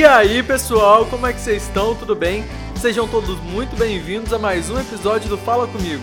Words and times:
E 0.00 0.04
aí, 0.06 0.42
pessoal, 0.42 1.04
como 1.04 1.26
é 1.26 1.32
que 1.34 1.38
vocês 1.40 1.62
estão? 1.64 1.94
Tudo 1.94 2.16
bem? 2.16 2.42
Sejam 2.80 3.06
todos 3.06 3.38
muito 3.40 3.76
bem-vindos 3.76 4.32
a 4.32 4.38
mais 4.38 4.70
um 4.70 4.80
episódio 4.80 5.28
do 5.28 5.36
Fala 5.36 5.66
Comigo. 5.68 6.02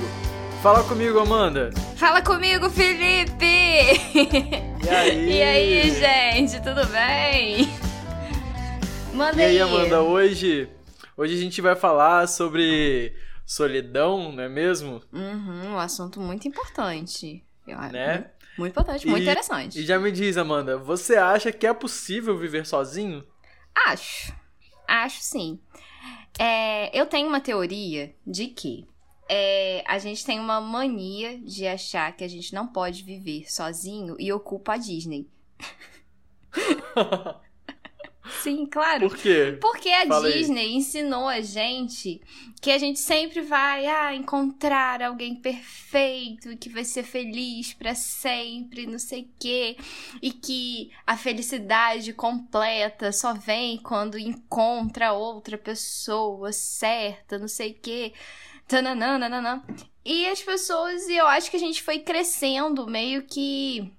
Fala 0.62 0.84
comigo, 0.84 1.18
Amanda. 1.18 1.72
Fala 1.96 2.22
comigo, 2.22 2.70
Felipe! 2.70 3.42
E 4.86 4.88
aí? 4.88 5.32
E 5.32 5.42
aí, 5.42 5.90
gente, 5.90 6.62
tudo 6.62 6.86
bem? 6.90 7.68
Manda 9.16 9.42
E 9.42 9.46
aí, 9.46 9.60
Amanda, 9.60 10.04
hoje, 10.04 10.70
hoje 11.18 11.34
a 11.34 11.38
gente 11.42 11.60
vai 11.60 11.76
falar 11.76 12.28
sobre 12.28 13.16
solidão, 13.48 14.32
não 14.32 14.44
é 14.44 14.48
mesmo? 14.48 15.02
Uhum, 15.12 15.72
um 15.72 15.80
assunto 15.80 16.20
muito 16.22 16.48
importante. 16.48 17.44
Eu 17.68 17.80
acho. 17.80 17.94
Né? 17.94 18.28
Muito 18.60 18.74
importante, 18.74 19.08
muito 19.08 19.24
E- 19.24 19.26
interessante. 19.26 19.80
E 19.80 19.84
já 19.84 19.98
me 19.98 20.12
diz, 20.12 20.38
Amanda, 20.38 20.78
você 20.78 21.16
acha 21.16 21.52
que 21.52 21.66
é 21.66 21.74
possível 21.74 22.38
viver 22.38 22.64
sozinho? 22.64 23.26
Acho. 23.86 24.34
Acho 24.88 25.22
sim. 25.22 25.60
É, 26.40 26.98
eu 26.98 27.06
tenho 27.06 27.28
uma 27.28 27.42
teoria 27.42 28.16
de 28.26 28.48
que 28.48 28.88
é, 29.30 29.84
a 29.88 29.98
gente 29.98 30.26
tem 30.26 30.40
uma 30.40 30.62
mania 30.62 31.38
de 31.40 31.68
achar 31.68 32.16
que 32.16 32.24
a 32.24 32.28
gente 32.28 32.54
não 32.54 32.68
pode 32.68 33.04
viver 33.04 33.52
sozinho 33.52 34.16
e 34.20 34.32
ocupa 34.32 34.74
a 34.74 34.78
Disney. 34.78 35.30
Sim, 38.42 38.66
claro. 38.66 39.10
Por 39.10 39.18
quê? 39.18 39.58
Porque 39.60 39.90
a 39.90 40.06
Fala 40.08 40.28
aí. 40.28 40.34
Disney 40.40 40.74
ensinou 40.76 41.28
a 41.28 41.42
gente 41.42 42.22
que 42.62 42.72
a 42.72 42.78
gente 42.78 43.00
sempre 43.00 43.42
vai 43.42 43.86
ah, 43.86 44.16
encontrar 44.16 45.02
alguém 45.02 45.36
perfeito 45.36 46.52
e 46.52 46.58
que 46.58 46.70
vai 46.70 46.84
ser 46.84 47.04
feliz 47.04 47.74
pra 47.74 47.94
sempre, 47.96 48.88
não 48.88 49.00
sei 49.00 49.22
o 49.22 49.30
quê. 49.40 49.78
E 50.22 50.32
que 50.32 50.92
a 51.06 51.16
felicidade 51.16 52.14
completa 52.14 53.12
só 53.12 53.34
vem 53.34 53.78
quando 53.78 54.18
encontra 54.18 55.14
outra 55.14 55.58
pessoa 55.58 56.52
certa, 56.52 57.38
não 57.38 57.48
sei 57.48 57.72
o 57.72 57.76
quê. 57.82 58.14
Tananã, 58.68 59.18
nananã. 59.18 59.64
E 60.04 60.26
as 60.28 60.42
pessoas, 60.42 61.08
e 61.08 61.16
eu 61.16 61.28
acho 61.28 61.52
que 61.52 61.58
a 61.58 61.60
gente 61.60 61.84
foi 61.84 62.00
crescendo 62.00 62.88
meio 62.88 63.24
que 63.24 63.92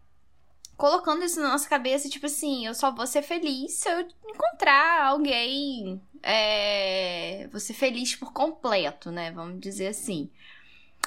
colocando 0.78 1.22
isso 1.24 1.38
na 1.40 1.48
nossa 1.50 1.68
cabeça, 1.68 2.08
tipo 2.08 2.24
assim, 2.24 2.64
eu 2.66 2.72
só 2.74 2.90
vou 2.90 3.06
ser 3.06 3.20
feliz 3.20 3.72
se 3.74 3.90
eu 3.90 4.00
encontrar 4.26 5.04
alguém. 5.08 6.00
É, 6.22 7.46
vou 7.50 7.60
ser 7.60 7.74
feliz 7.74 8.14
por 8.16 8.32
completo, 8.32 9.10
né? 9.10 9.30
Vamos 9.32 9.60
dizer 9.60 9.88
assim. 9.88 10.30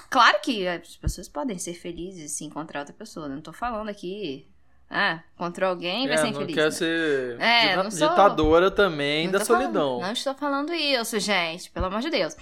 Claro 0.10 0.40
que 0.42 0.68
as 0.68 0.96
pessoas 0.98 1.28
podem 1.28 1.58
ser 1.58 1.74
felizes 1.74 2.32
se 2.34 2.44
encontrar 2.46 2.82
outra 2.82 2.94
pessoa. 2.94 3.28
né? 3.28 3.36
Não 3.36 3.42
tô 3.42 3.52
falando 3.54 3.90
aqui. 3.90 4.46
Ah, 4.94 5.24
encontrou 5.36 5.70
alguém 5.70 6.06
vai 6.06 6.16
É, 6.16 6.18
ser 6.18 6.24
não 6.32 6.42
infeliz. 6.42 6.54
quer 6.56 6.66
né? 6.66 6.72
ser 6.72 7.40
É, 7.40 7.76
não 7.78 7.90
sou- 7.90 8.10
ditadora 8.10 8.70
também 8.70 9.26
Não 9.26 9.32
da 9.32 9.40
tô 9.40 9.46
falando- 9.46 9.62
solidão. 9.64 10.02
não 10.02 10.12
estou 10.12 10.36
falando 10.36 10.74
isso, 10.74 11.18
gente, 11.18 11.72
pelo 11.72 11.86
amor 11.86 12.02
de 12.02 12.10
Deus. 12.10 12.36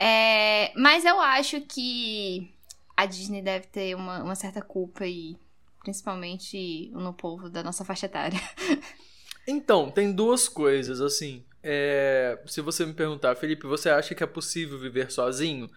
É, 0.00 0.72
mas 0.76 1.04
eu 1.04 1.20
acho 1.20 1.60
que 1.60 2.50
a 2.96 3.04
Disney 3.04 3.42
deve 3.42 3.66
ter 3.66 3.94
uma, 3.94 4.22
uma 4.22 4.34
certa 4.34 4.62
culpa 4.62 5.04
aí, 5.04 5.36
principalmente 5.80 6.90
no 6.92 7.12
povo 7.12 7.48
da 7.48 7.62
nossa 7.62 7.84
faixa 7.84 8.06
etária. 8.06 8.40
Então, 9.46 9.90
tem 9.90 10.12
duas 10.12 10.48
coisas, 10.48 11.00
assim. 11.00 11.44
É, 11.62 12.38
se 12.46 12.60
você 12.60 12.86
me 12.86 12.92
perguntar, 12.92 13.34
Felipe, 13.34 13.66
você 13.66 13.90
acha 13.90 14.14
que 14.14 14.22
é 14.22 14.26
possível 14.26 14.78
viver 14.78 15.10
sozinho? 15.10 15.68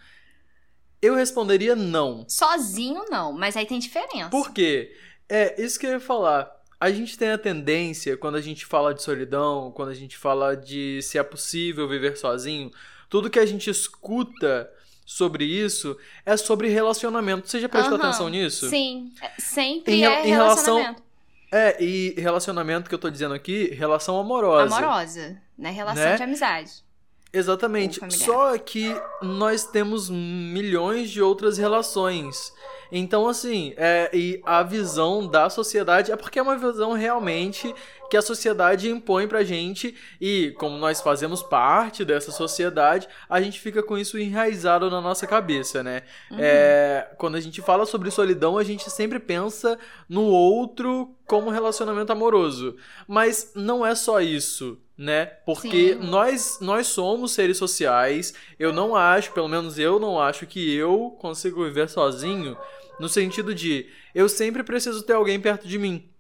Eu 1.02 1.16
responderia 1.16 1.76
não. 1.76 2.26
Sozinho 2.30 3.06
não, 3.10 3.34
mas 3.34 3.58
aí 3.58 3.66
tem 3.66 3.80
diferença. 3.80 4.30
Por 4.30 4.54
quê? 4.54 4.96
É, 5.28 5.62
isso 5.62 5.80
que 5.80 5.86
eu 5.86 5.92
ia 5.92 6.00
falar. 6.00 6.52
A 6.80 6.92
gente 6.92 7.18
tem 7.18 7.32
a 7.32 7.38
tendência, 7.38 8.18
quando 8.18 8.36
a 8.36 8.42
gente 8.42 8.66
fala 8.66 8.94
de 8.94 9.02
solidão, 9.02 9.72
quando 9.72 9.90
a 9.90 9.96
gente 9.96 10.18
fala 10.18 10.56
de 10.56 11.02
se 11.02 11.18
é 11.18 11.24
possível 11.24 11.88
viver 11.88 12.18
sozinho, 12.18 12.70
tudo 13.10 13.30
que 13.30 13.40
a 13.40 13.46
gente 13.46 13.70
escuta 13.70 14.70
sobre 15.06 15.46
isso 15.46 15.98
é 16.26 16.36
sobre 16.38 16.70
relacionamento. 16.70 17.48
Você 17.50 17.60
já 17.60 17.68
prestou 17.70 17.96
Aham, 17.98 18.04
atenção 18.08 18.30
nisso? 18.30 18.70
Sim, 18.70 19.12
é- 19.22 19.32
sempre 19.40 19.94
Em 19.96 20.06
é 20.06 20.26
em 20.28 20.30
relação- 20.30 20.76
relacionamento. 20.78 21.04
É, 21.52 21.84
e 21.84 22.16
relacionamento 22.18 22.90
que 22.90 22.96
eu 22.96 23.00
tô 23.00 23.10
dizendo 23.12 23.34
aqui, 23.36 23.66
relação 23.76 24.20
amorosa. 24.20 24.76
Amorosa, 24.76 25.38
né? 25.58 25.70
Relação 25.70 26.04
Né? 26.04 26.16
de 26.18 26.24
amizade. 26.24 26.72
Exatamente. 27.32 28.00
Só 28.12 28.58
que 28.58 28.96
nós 29.22 29.66
temos 29.66 30.10
milhões 30.10 31.10
de 31.10 31.22
outras 31.22 31.58
relações. 31.58 32.54
Então, 32.92 33.28
assim, 33.28 33.74
é, 33.76 34.10
e 34.14 34.40
a 34.46 34.62
visão 34.62 35.28
da 35.28 35.50
sociedade 35.50 36.12
é 36.12 36.16
porque 36.16 36.38
é 36.38 36.42
uma 36.44 36.56
visão 36.58 36.94
realmente 36.94 37.74
que 38.14 38.18
a 38.18 38.22
sociedade 38.22 38.92
impõe 38.92 39.28
pra 39.28 39.44
gente. 39.44 39.96
E 40.22 40.54
como 40.60 40.78
nós 40.78 41.02
fazemos 41.02 41.42
parte 41.42 42.06
dessa 42.06 42.32
sociedade, 42.32 43.08
a 43.28 43.42
gente 43.42 43.60
fica 43.60 43.82
com 43.82 43.98
isso 43.98 44.20
enraizado 44.20 44.88
na 44.88 45.02
nossa 45.02 45.26
cabeça, 45.26 45.82
né? 45.82 46.04
Uhum. 46.30 46.38
É, 46.40 47.10
quando 47.18 47.38
a 47.38 47.40
gente 47.40 47.60
fala 47.60 47.88
sobre 47.88 48.12
solidão, 48.12 48.56
a 48.56 48.64
gente 48.64 48.88
sempre 48.92 49.18
pensa 49.18 49.80
no 50.08 50.26
outro 50.26 51.16
como 51.26 51.50
relacionamento 51.50 52.12
amoroso. 52.12 52.76
Mas 53.08 53.52
não 53.56 53.84
é 53.84 53.96
só 53.96 54.22
isso, 54.22 54.78
né? 54.96 55.26
Porque 55.44 55.96
Sim. 55.96 56.08
nós, 56.08 56.60
nós 56.62 56.86
somos 56.86 57.32
seres 57.32 57.58
sociais. 57.58 58.36
Eu 58.60 58.72
não 58.72 58.96
acho, 58.96 59.32
pelo 59.32 59.48
menos 59.48 59.80
eu 59.80 60.00
não 60.00 60.22
acho 60.22 60.46
que 60.46 60.72
eu 60.76 61.18
consigo 61.20 61.64
viver 61.64 61.90
sozinho. 61.90 62.56
No 63.00 63.10
sentido 63.10 63.56
de 63.56 63.90
eu 64.14 64.30
sempre 64.30 64.62
preciso 64.62 65.02
ter 65.02 65.14
alguém 65.14 65.40
perto 65.40 65.68
de 65.68 65.80
mim. 65.80 66.13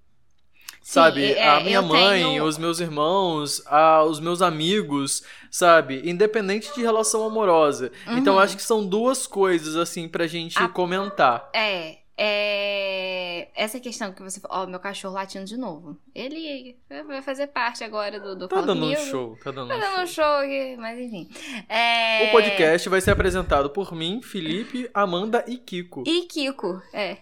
Sabe? 0.84 1.32
é, 1.32 1.48
a 1.50 1.60
minha 1.62 1.78
eu 1.78 1.84
mãe, 1.84 2.24
tenho- 2.24 2.44
os 2.44 2.58
meus 2.58 2.80
irmãos, 2.82 3.64
a- 3.66 4.04
os 4.04 4.20
meus 4.20 4.42
amigos, 4.42 5.24
sabe? 5.50 6.02
Independente 6.04 6.74
de 6.76 6.82
relação 6.82 7.26
amorosa. 7.26 7.90
Então 8.08 8.34
Uhum. 8.36 8.40
acho 8.42 8.58
que 8.58 8.62
são 8.64 8.86
duas 8.86 9.26
coisas, 9.26 9.76
assim, 9.78 10.08
pra 10.10 10.28
gente 10.28 10.60
A- 10.60 10.68
comentar. 10.68 11.50
É, 11.54 11.98
é. 12.18 13.50
Essa 13.56 13.79
questão 13.79 14.13
que 14.13 14.22
você 14.22 14.40
falou. 14.40 14.63
Ó, 14.63 14.68
meu 14.68 14.79
cachorro 14.79 15.16
latindo 15.16 15.46
de 15.46 15.57
novo. 15.57 15.97
Ele 16.13 16.78
vai 17.07 17.22
fazer 17.22 17.47
parte 17.47 17.84
agora 17.84 18.19
do, 18.19 18.35
do 18.35 18.47
Tá 18.47 18.56
Fala 18.57 18.68
dando 18.68 18.85
um 18.85 18.96
show, 18.96 19.38
tá 19.44 19.51
dando 19.51 19.69
Tá 19.69 19.75
um 19.75 19.79
dando 19.79 19.94
um 20.03 20.07
show. 20.07 20.24
show 20.24 20.35
aqui, 20.35 20.75
mas 20.78 21.00
enfim. 21.00 21.29
É... 21.68 22.28
O 22.28 22.31
podcast 22.31 22.88
vai 22.88 23.01
ser 23.01 23.12
apresentado 23.12 23.69
por 23.69 23.94
mim, 23.94 24.22
Felipe, 24.22 24.90
Amanda 24.94 25.44
e 25.47 25.57
Kiko. 25.57 26.03
E 26.06 26.22
Kiko, 26.28 26.81
é. 26.94 27.18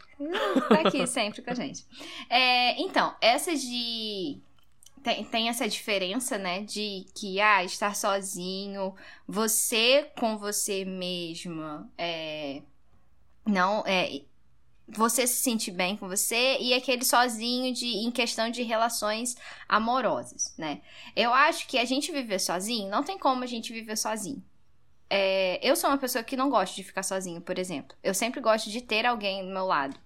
Tá 0.68 0.82
aqui 0.86 1.06
sempre 1.08 1.42
com 1.42 1.52
a 1.52 1.56
gente. 1.56 1.86
É, 2.30 2.80
então, 2.82 3.16
essa 3.22 3.56
de. 3.56 4.40
Tem, 5.02 5.24
tem 5.24 5.50
essa 5.50 5.68
diferença, 5.68 6.38
né? 6.38 6.62
De 6.62 7.06
que, 7.16 7.40
ah, 7.40 7.64
estar 7.64 7.96
sozinho, 7.96 8.94
você 9.28 10.12
com 10.20 10.38
você 10.38 10.86
mesma, 10.86 11.90
é. 11.98 12.62
Não, 13.46 13.84
é. 13.88 14.22
Você 14.94 15.26
se 15.28 15.42
sentir 15.42 15.72
bem 15.72 15.96
com 15.96 16.08
você 16.08 16.58
e 16.60 16.74
aquele 16.74 17.04
sozinho 17.06 17.74
de, 17.74 17.86
em 17.86 18.12
questão 18.12 18.50
de 18.50 18.62
relações 18.64 19.36
amorosas, 19.68 20.54
né? 20.58 20.82
Eu 21.16 21.34
acho 21.34 21.68
que 21.68 21.78
a 21.78 21.86
gente 21.86 22.12
viver 22.12 22.40
sozinho, 22.40 22.90
não 22.90 23.04
tem 23.04 23.18
como 23.18 23.44
a 23.44 23.48
gente 23.48 23.72
viver 23.72 23.98
sozinho. 23.98 24.44
É, 25.10 25.60
eu 25.62 25.76
sou 25.76 25.90
uma 25.90 25.98
pessoa 25.98 26.24
que 26.24 26.38
não 26.38 26.50
gosta 26.50 26.76
de 26.76 26.84
ficar 26.84 27.04
sozinho, 27.04 27.42
por 27.42 27.60
exemplo. 27.60 27.98
Eu 28.02 28.14
sempre 28.14 28.40
gosto 28.40 28.70
de 28.70 28.80
ter 28.82 29.06
alguém 29.06 29.46
do 29.46 29.52
meu 29.52 29.66
lado. 29.66 29.98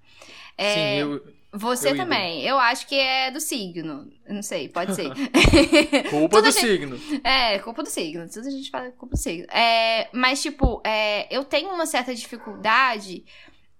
É, 0.57 0.73
Sim, 0.73 0.99
eu. 1.01 1.33
você 1.53 1.91
eu 1.91 1.95
também. 1.97 2.41
Eu 2.41 2.57
acho 2.57 2.87
que 2.87 2.95
é 2.95 3.29
do 3.29 3.39
signo. 3.39 4.11
Não 4.27 4.41
sei, 4.41 4.67
pode 4.67 4.95
ser. 4.95 5.11
Culpa 6.09 6.41
do 6.41 6.49
gente- 6.49 6.59
signo. 6.65 6.99
É, 7.23 7.59
culpa 7.59 7.83
do 7.83 7.89
signo. 7.89 8.27
Tudo 8.27 8.47
a 8.47 8.51
gente 8.51 8.71
fala 8.71 8.89
culpa 8.91 9.15
do 9.15 9.19
signo. 9.19 9.45
É, 9.51 10.09
mas, 10.11 10.41
tipo, 10.41 10.81
é, 10.83 11.27
eu 11.29 11.43
tenho 11.43 11.69
uma 11.69 11.85
certa 11.85 12.15
dificuldade 12.15 13.23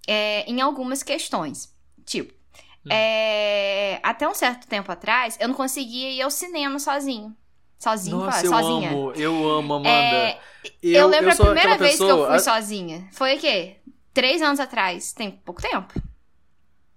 é, 0.08 0.44
em 0.50 0.62
algumas 0.62 1.04
questões. 1.04 1.74
Tipo, 2.06 2.34
Hum. 2.86 2.90
é, 2.92 4.00
até 4.04 4.28
um 4.28 4.34
certo 4.36 4.68
tempo 4.68 4.92
atrás, 4.92 5.38
eu 5.40 5.48
não 5.48 5.56
conseguia 5.56 6.12
ir 6.12 6.22
ao 6.22 6.30
cinema 6.30 6.78
sozinho. 6.80 7.36
Sozinho, 7.80 8.18
Nossa, 8.18 8.46
eu 8.46 8.52
sozinha. 8.52 8.90
amo, 8.92 9.12
eu 9.16 9.50
amo, 9.50 9.74
Amanda. 9.74 9.90
É, 9.90 10.40
eu, 10.84 11.08
lembro 11.08 11.36
sou 11.36 11.46
a 11.46 11.50
primeira 11.52 11.78
vez 11.78 11.98
que 11.98 12.04
eu 12.04 12.08
pessoa- 12.08 12.28
fui 12.28 12.36
a- 12.36 12.40
sozinha. 12.40 13.08
Foi 13.12 13.36
o 13.36 13.40
quê? 13.40 13.78
Três 14.14 14.42
anos 14.42 14.60
atrás. 14.60 15.12
Tem 15.14 15.32
pouco 15.32 15.62
tempo. 15.62 15.94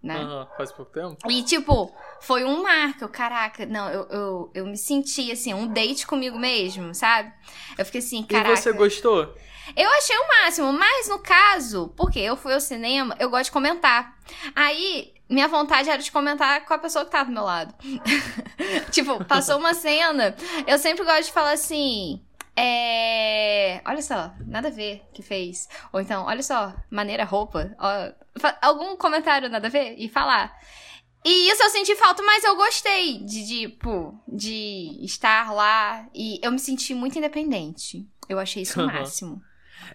Né? 0.00 0.16
Aham, 0.16 0.46
faz 0.56 0.70
pouco 0.70 0.92
tempo? 0.92 1.16
E, 1.28 1.42
tipo, 1.42 1.92
foi 2.20 2.44
um 2.44 2.62
marco. 2.62 3.08
Caraca, 3.08 3.66
não, 3.66 3.90
eu, 3.90 4.02
eu, 4.08 4.50
eu 4.54 4.66
me 4.66 4.76
senti, 4.76 5.32
assim, 5.32 5.52
um 5.52 5.66
date 5.66 6.06
comigo 6.06 6.38
mesmo, 6.38 6.94
sabe? 6.94 7.32
Eu 7.76 7.84
fiquei 7.84 7.98
assim, 8.00 8.22
caraca. 8.22 8.52
E 8.52 8.56
você 8.56 8.72
gostou? 8.72 9.34
Eu 9.76 9.90
achei 9.90 10.16
o 10.16 10.28
máximo, 10.28 10.72
mas 10.72 11.08
no 11.08 11.18
caso, 11.18 11.92
porque 11.96 12.18
eu 12.18 12.36
fui 12.36 12.54
ao 12.54 12.60
cinema, 12.60 13.16
eu 13.18 13.30
gosto 13.30 13.44
de 13.44 13.52
comentar. 13.52 14.16
Aí, 14.54 15.12
minha 15.28 15.48
vontade 15.48 15.90
era 15.90 16.02
de 16.02 16.10
comentar 16.10 16.64
com 16.64 16.74
a 16.74 16.78
pessoa 16.78 17.04
que 17.04 17.10
tava 17.10 17.26
do 17.26 17.32
meu 17.32 17.44
lado. 17.44 17.74
tipo, 18.90 19.24
passou 19.24 19.58
uma 19.58 19.74
cena, 19.74 20.34
eu 20.66 20.78
sempre 20.78 21.04
gosto 21.04 21.24
de 21.24 21.32
falar 21.32 21.52
assim. 21.52 22.22
É. 22.56 23.80
Olha 23.84 24.02
só, 24.02 24.32
nada 24.44 24.68
a 24.68 24.70
ver 24.70 25.02
que 25.12 25.22
fez. 25.22 25.68
Ou 25.92 26.00
então, 26.00 26.24
olha 26.24 26.42
só, 26.42 26.74
maneira 26.90 27.24
roupa. 27.24 27.70
ó, 27.78 28.12
algum 28.60 28.96
comentário 28.96 29.48
nada 29.48 29.68
a 29.68 29.70
ver 29.70 29.94
e 29.96 30.08
falar. 30.08 30.58
E 31.24 31.50
isso 31.50 31.62
eu 31.62 31.70
senti 31.70 31.94
falta, 31.94 32.22
mas 32.22 32.42
eu 32.42 32.56
gostei 32.56 33.18
de, 33.18 33.46
tipo, 33.46 34.18
de 34.26 34.98
estar 35.02 35.52
lá. 35.52 36.08
E 36.14 36.40
eu 36.42 36.50
me 36.50 36.58
senti 36.58 36.94
muito 36.94 37.18
independente. 37.18 38.08
Eu 38.28 38.38
achei 38.38 38.62
isso 38.62 38.82
o 38.82 38.86
máximo. 38.86 39.42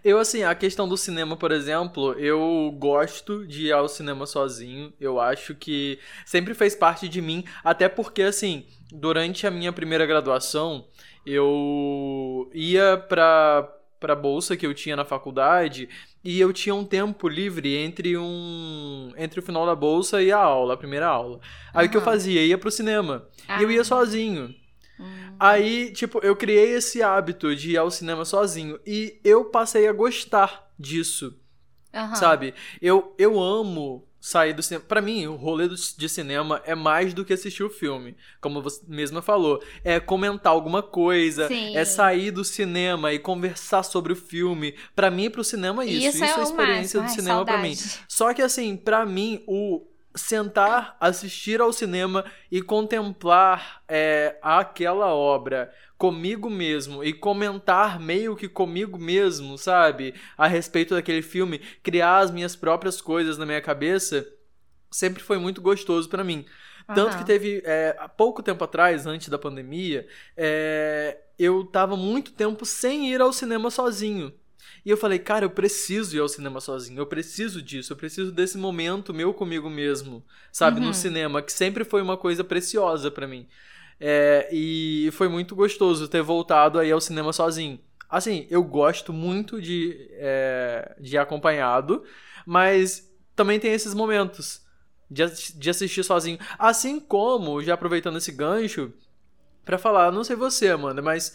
Eu, 0.04 0.18
assim, 0.20 0.44
a 0.44 0.56
questão 0.56 0.88
do 0.88 0.98
cinema, 0.98 1.36
por 1.36 1.52
exemplo, 1.52 2.14
eu 2.14 2.74
gosto 2.78 3.46
de 3.46 3.68
ir 3.68 3.72
ao 3.72 3.88
cinema 3.88 4.26
sozinho. 4.26 4.94
Eu 5.00 5.20
acho 5.20 5.56
que 5.56 6.00
sempre 6.26 6.54
fez 6.54 6.76
parte 6.76 7.10
de 7.10 7.22
mim. 7.22 7.44
Até 7.64 7.90
porque, 7.90 8.22
assim, 8.22 8.66
durante 8.92 9.46
a 9.46 9.52
minha 9.52 9.74
primeira 9.74 10.06
graduação, 10.06 10.86
eu 11.26 12.50
ia 12.54 12.98
pra, 12.98 13.70
pra 14.00 14.16
bolsa 14.16 14.56
que 14.56 14.66
eu 14.66 14.74
tinha 14.74 14.96
na 14.96 15.06
faculdade 15.06 15.90
e 16.24 16.40
eu 16.40 16.54
tinha 16.54 16.74
um 16.74 16.86
tempo 16.86 17.28
livre 17.28 17.76
entre 17.76 18.18
um 18.18 19.12
entre 19.18 19.40
o 19.40 19.44
final 19.44 19.66
da 19.66 19.76
bolsa 19.76 20.22
e 20.22 20.32
a 20.32 20.38
aula, 20.38 20.74
a 20.74 20.78
primeira 20.78 21.08
aula. 21.08 21.40
Aí 21.74 21.86
uhum. 21.86 21.90
o 21.90 21.92
que 21.92 21.98
eu 21.98 22.02
fazia? 22.02 22.42
Eu 22.42 22.48
ia 22.48 22.58
pro 22.58 22.72
cinema. 22.72 23.28
Ah. 23.48 23.60
E 23.60 23.64
eu 23.64 23.72
ia 23.72 23.82
ah. 23.82 23.86
sozinho. 23.86 24.54
Uhum. 25.04 25.36
Aí, 25.40 25.92
tipo, 25.92 26.20
eu 26.20 26.36
criei 26.36 26.72
esse 26.72 27.02
hábito 27.04 27.56
de 27.56 27.72
ir 27.72 27.78
ao 27.78 27.92
cinema 27.92 28.26
sozinho. 28.26 28.80
E 28.86 29.20
eu 29.24 29.46
passei 29.46 29.88
a 29.88 29.94
gostar 29.94 30.72
disso. 30.80 31.38
Uhum. 31.94 32.16
Sabe? 32.16 32.54
Eu, 32.82 33.14
eu 33.18 33.40
amo 33.40 34.08
sair 34.24 34.54
do 34.54 34.64
cinema. 34.64 34.86
Pra 34.88 35.02
mim, 35.02 35.28
o 35.28 35.36
rolê 35.36 35.68
de 35.68 36.08
cinema 36.08 36.62
é 36.66 36.74
mais 36.74 37.14
do 37.14 37.26
que 37.26 37.34
assistir 37.34 37.64
o 37.64 37.70
filme. 37.70 38.16
Como 38.40 38.62
você 38.62 38.82
mesma 38.88 39.22
falou. 39.22 39.62
É 39.84 40.00
comentar 40.00 40.54
alguma 40.54 40.82
coisa. 40.82 41.48
Sim. 41.50 41.76
É 41.76 41.84
sair 41.84 42.32
do 42.32 42.44
cinema 42.44 43.12
e 43.12 43.20
conversar 43.20 43.84
sobre 43.84 44.14
o 44.14 44.16
filme. 44.16 44.76
Pra 44.96 45.12
mim, 45.12 45.30
pro 45.30 45.44
cinema 45.44 45.84
é 45.84 45.88
isso. 45.88 46.08
Isso, 46.08 46.24
isso 46.24 46.24
é, 46.24 46.30
é 46.30 46.40
a 46.40 46.44
experiência 46.44 47.02
do 47.02 47.10
cinema 47.10 47.46
para 47.46 47.58
mim. 47.58 47.76
Só 48.08 48.34
que 48.34 48.42
assim, 48.42 48.78
pra 48.78 49.06
mim, 49.06 49.44
o 49.46 49.86
sentar, 50.16 50.96
assistir 51.00 51.60
ao 51.62 51.74
cinema 51.74 52.26
e 52.52 52.62
contemplar 52.62 53.82
é, 53.88 54.38
aquela 54.42 55.14
obra 55.14 55.74
comigo 55.98 56.50
mesmo 56.50 57.04
e 57.04 57.14
comentar 57.14 58.00
meio 58.00 58.36
que 58.36 58.48
comigo 58.48 58.98
mesmo, 58.98 59.58
sabe? 59.58 60.14
A 60.38 60.48
respeito 60.48 60.94
daquele 60.94 61.22
filme, 61.22 61.60
criar 61.82 62.20
as 62.20 62.32
minhas 62.32 62.56
próprias 62.56 63.02
coisas 63.02 63.38
na 63.38 63.46
minha 63.46 63.62
cabeça, 63.62 64.28
sempre 64.92 65.24
foi 65.24 65.38
muito 65.38 65.62
gostoso 65.62 66.10
para 66.10 66.24
mim. 66.24 66.46
Tanto 66.94 67.18
que 67.18 67.26
teve, 67.26 67.62
é, 67.66 67.96
há 67.98 68.10
pouco 68.10 68.44
tempo 68.44 68.64
atrás, 68.64 69.08
antes 69.08 69.30
da 69.30 69.38
pandemia, 69.38 70.06
é, 70.36 71.18
eu 71.40 71.64
tava 71.66 71.96
muito 71.96 72.34
tempo 72.34 72.66
sem 72.66 73.12
ir 73.12 73.22
ao 73.22 73.32
cinema 73.32 73.72
sozinho. 73.72 74.34
E 74.86 74.90
eu 74.90 74.98
falei, 74.98 75.18
cara, 75.18 75.46
eu 75.46 75.50
preciso 75.50 76.16
ir 76.16 76.20
ao 76.20 76.28
cinema 76.28 76.60
sozinho, 76.60 77.00
eu 77.00 77.06
preciso 77.06 77.62
disso, 77.62 77.94
eu 77.94 77.98
preciso 77.98 78.32
desse 78.32 78.58
momento 78.58 79.14
meu 79.14 79.34
comigo 79.34 79.70
mesmo, 79.70 80.24
sabe, 80.52 80.80
uhum. 80.80 80.88
no 80.88 80.94
cinema, 80.94 81.42
que 81.42 81.54
sempre 81.54 81.86
foi 81.86 82.02
uma 82.02 82.18
coisa 82.18 82.44
preciosa 82.44 83.10
para 83.10 83.26
mim. 83.26 83.48
É, 84.00 84.50
e 84.52 85.10
foi 85.14 85.30
muito 85.30 85.56
gostoso 85.56 86.08
ter 86.10 86.22
voltado 86.22 86.80
aí 86.80 86.92
ao 86.92 87.00
cinema 87.00 87.32
sozinho. 87.32 87.80
Assim, 88.10 88.46
eu 88.50 88.62
gosto 88.62 89.14
muito 89.14 89.62
de, 89.62 90.10
é, 90.12 90.96
de 91.00 91.18
acompanhado, 91.18 92.04
mas 92.46 93.10
também 93.36 93.60
tem 93.60 93.72
esses 93.72 93.94
momentos 93.94 94.62
de, 95.10 95.24
de 95.56 95.70
assistir 95.70 96.04
sozinho. 96.04 96.38
Assim 96.60 97.00
como, 97.00 97.64
já 97.64 97.76
aproveitando 97.76 98.18
esse 98.18 98.32
gancho, 98.32 98.94
para 99.64 99.78
falar, 99.78 100.12
não 100.12 100.24
sei 100.24 100.36
você, 100.36 100.70
Amanda, 100.70 101.02
mas 101.02 101.34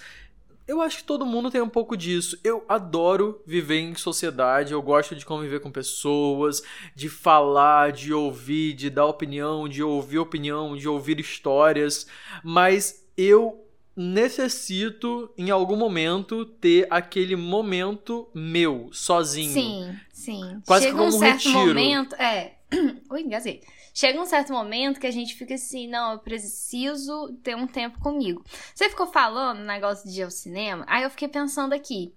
eu 0.69 0.83
acho 0.83 0.99
que 0.99 1.05
todo 1.05 1.25
mundo 1.25 1.51
tem 1.51 1.63
um 1.63 1.69
pouco 1.69 1.97
disso. 1.97 2.39
Eu 2.45 2.63
adoro 2.69 3.41
viver 3.47 3.81
em 3.81 3.95
sociedade, 3.95 4.75
eu 4.75 4.83
gosto 4.83 5.17
de 5.17 5.25
conviver 5.25 5.61
com 5.61 5.73
pessoas, 5.73 6.63
de 6.95 7.09
falar, 7.09 7.91
de 7.91 8.13
ouvir, 8.13 8.75
de 8.75 8.91
dar 8.91 9.07
opinião, 9.07 9.67
de 9.67 9.83
ouvir 9.83 10.19
opinião, 10.19 10.77
de 10.77 10.87
ouvir 10.87 11.19
histórias, 11.19 12.07
mas 12.45 13.09
eu 13.17 13.65
necessito 13.97 15.31
em 15.39 15.51
algum 15.51 15.75
momento 15.75 16.45
ter 16.45 16.87
aquele 16.91 17.35
momento 17.35 18.29
meu, 18.35 18.91
sozinho. 18.93 19.53
Sim, 19.53 19.97
sim. 20.13 20.63
Quase 20.67 20.85
Chega 20.85 20.99
como 20.99 21.11
um, 21.11 21.17
um 21.17 21.19
certo 21.19 21.49
retiro. 21.49 21.67
momento, 21.67 22.15
é. 22.17 22.57
Ui, 23.11 23.23
engasguei 23.23 23.63
chega 23.99 24.21
um 24.21 24.27
certo 24.27 24.53
momento 24.53 25.01
que 25.01 25.09
a 25.09 25.11
gente 25.11 25.35
fica 25.35 25.55
assim, 25.55 25.89
não, 25.89 26.13
eu 26.13 26.19
preciso 26.21 27.37
ter 27.43 27.57
um 27.57 27.67
tempo 27.67 27.99
comigo. 27.99 28.45
Você 28.73 28.89
ficou 28.89 29.09
falando 29.09 29.65
negócio 29.65 30.09
de 30.09 30.21
ir 30.21 30.23
ao 30.23 30.31
cinema, 30.31 30.85
aí 30.87 31.03
eu 31.03 31.11
fiquei 31.11 31.27
pensando 31.27 31.73
aqui. 31.73 32.15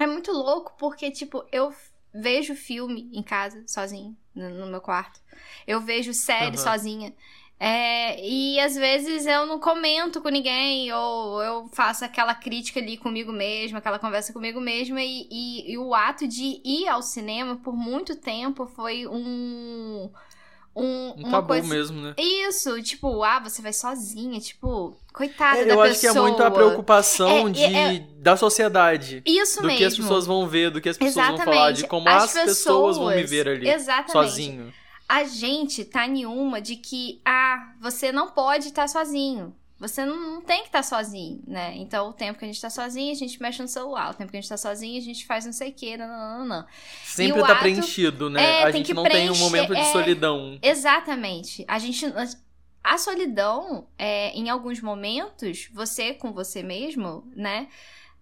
É 0.00 0.08
muito 0.08 0.32
louco 0.32 0.74
porque, 0.76 1.12
tipo, 1.12 1.46
eu 1.52 1.72
vejo 2.12 2.56
filme 2.56 3.08
em 3.12 3.22
casa, 3.22 3.62
sozinho, 3.64 4.16
no, 4.34 4.50
no 4.50 4.66
meu 4.66 4.80
quarto. 4.80 5.20
Eu 5.64 5.80
vejo 5.80 6.12
série 6.12 6.56
uhum. 6.56 6.62
sozinha. 6.64 7.14
É, 7.60 8.20
e 8.20 8.58
às 8.58 8.74
vezes 8.74 9.24
eu 9.24 9.46
não 9.46 9.60
comento 9.60 10.20
com 10.20 10.28
ninguém, 10.28 10.92
ou 10.92 11.40
eu 11.40 11.68
faço 11.68 12.04
aquela 12.04 12.34
crítica 12.34 12.80
ali 12.80 12.96
comigo 12.96 13.30
mesma, 13.30 13.78
aquela 13.78 14.00
conversa 14.00 14.32
comigo 14.32 14.60
mesma, 14.60 15.00
e, 15.00 15.28
e, 15.30 15.72
e 15.74 15.78
o 15.78 15.94
ato 15.94 16.26
de 16.26 16.60
ir 16.64 16.88
ao 16.88 17.02
cinema 17.02 17.54
por 17.54 17.76
muito 17.76 18.16
tempo 18.16 18.66
foi 18.66 19.06
um 19.06 20.10
um, 20.76 21.14
um 21.16 21.30
tabu 21.30 21.48
coisa... 21.48 21.68
mesmo, 21.68 22.00
né? 22.00 22.14
Isso, 22.18 22.82
tipo, 22.82 23.22
ah, 23.22 23.38
você 23.38 23.62
vai 23.62 23.72
sozinha, 23.72 24.40
tipo, 24.40 24.96
coitada 25.12 25.60
é, 25.60 25.64
da 25.64 25.68
pessoa. 25.68 25.86
Eu 25.86 25.90
acho 25.90 26.00
que 26.00 26.06
é 26.06 26.12
muito 26.12 26.42
a 26.42 26.50
preocupação 26.50 27.48
é, 27.48 27.50
de, 27.50 27.62
é, 27.62 27.98
da 28.18 28.36
sociedade. 28.36 29.22
Isso 29.24 29.60
do 29.60 29.66
mesmo. 29.68 29.78
que 29.78 29.84
as 29.84 29.96
pessoas 29.96 30.26
vão 30.26 30.48
ver, 30.48 30.70
do 30.70 30.80
que 30.80 30.88
as 30.88 30.98
pessoas 30.98 31.16
Exatamente. 31.16 31.44
vão 31.44 31.54
falar, 31.54 31.72
de 31.72 31.86
como 31.86 32.08
as, 32.08 32.24
as 32.24 32.32
pessoas, 32.32 32.56
pessoas, 32.56 32.98
vão 32.98 33.08
me 33.08 33.22
ver 33.22 33.48
ali, 33.48 33.68
Exatamente. 33.68 34.12
sozinho. 34.12 34.74
A 35.08 35.24
gente 35.24 35.84
tá 35.84 36.06
em 36.06 36.26
uma 36.26 36.60
de 36.60 36.76
que, 36.76 37.20
ah, 37.24 37.74
você 37.80 38.10
não 38.10 38.30
pode 38.30 38.68
estar 38.68 38.82
tá 38.82 38.88
sozinho. 38.88 39.54
Você 39.78 40.04
não, 40.04 40.34
não 40.34 40.40
tem 40.40 40.60
que 40.60 40.68
estar 40.68 40.78
tá 40.78 40.82
sozinho, 40.82 41.42
né? 41.46 41.74
Então, 41.76 42.08
o 42.08 42.12
tempo 42.12 42.38
que 42.38 42.44
a 42.44 42.48
gente 42.48 42.60
tá 42.60 42.70
sozinho, 42.70 43.10
a 43.10 43.16
gente 43.16 43.42
mexe 43.42 43.60
no 43.60 43.68
celular. 43.68 44.12
O 44.12 44.14
tempo 44.14 44.30
que 44.30 44.36
a 44.36 44.40
gente 44.40 44.48
tá 44.48 44.56
sozinho, 44.56 44.96
a 44.98 45.02
gente 45.02 45.26
faz 45.26 45.44
não 45.44 45.52
sei 45.52 45.70
o 45.70 45.74
quê, 45.74 45.96
não, 45.96 46.06
não, 46.06 46.46
não. 46.46 46.66
Sempre 47.04 47.40
tá 47.40 47.52
ato, 47.52 47.60
preenchido, 47.60 48.30
né? 48.30 48.60
É, 48.60 48.64
a 48.64 48.70
gente 48.70 48.94
não 48.94 49.02
preencher, 49.02 49.22
tem 49.22 49.30
um 49.30 49.38
momento 49.38 49.74
de 49.74 49.80
é, 49.80 49.92
solidão. 49.92 50.58
Exatamente. 50.62 51.64
A 51.66 51.78
gente... 51.78 52.06
A 52.82 52.98
solidão, 52.98 53.88
é, 53.98 54.30
em 54.30 54.50
alguns 54.50 54.80
momentos, 54.80 55.70
você 55.72 56.12
com 56.12 56.32
você 56.32 56.62
mesmo, 56.62 57.26
né? 57.34 57.68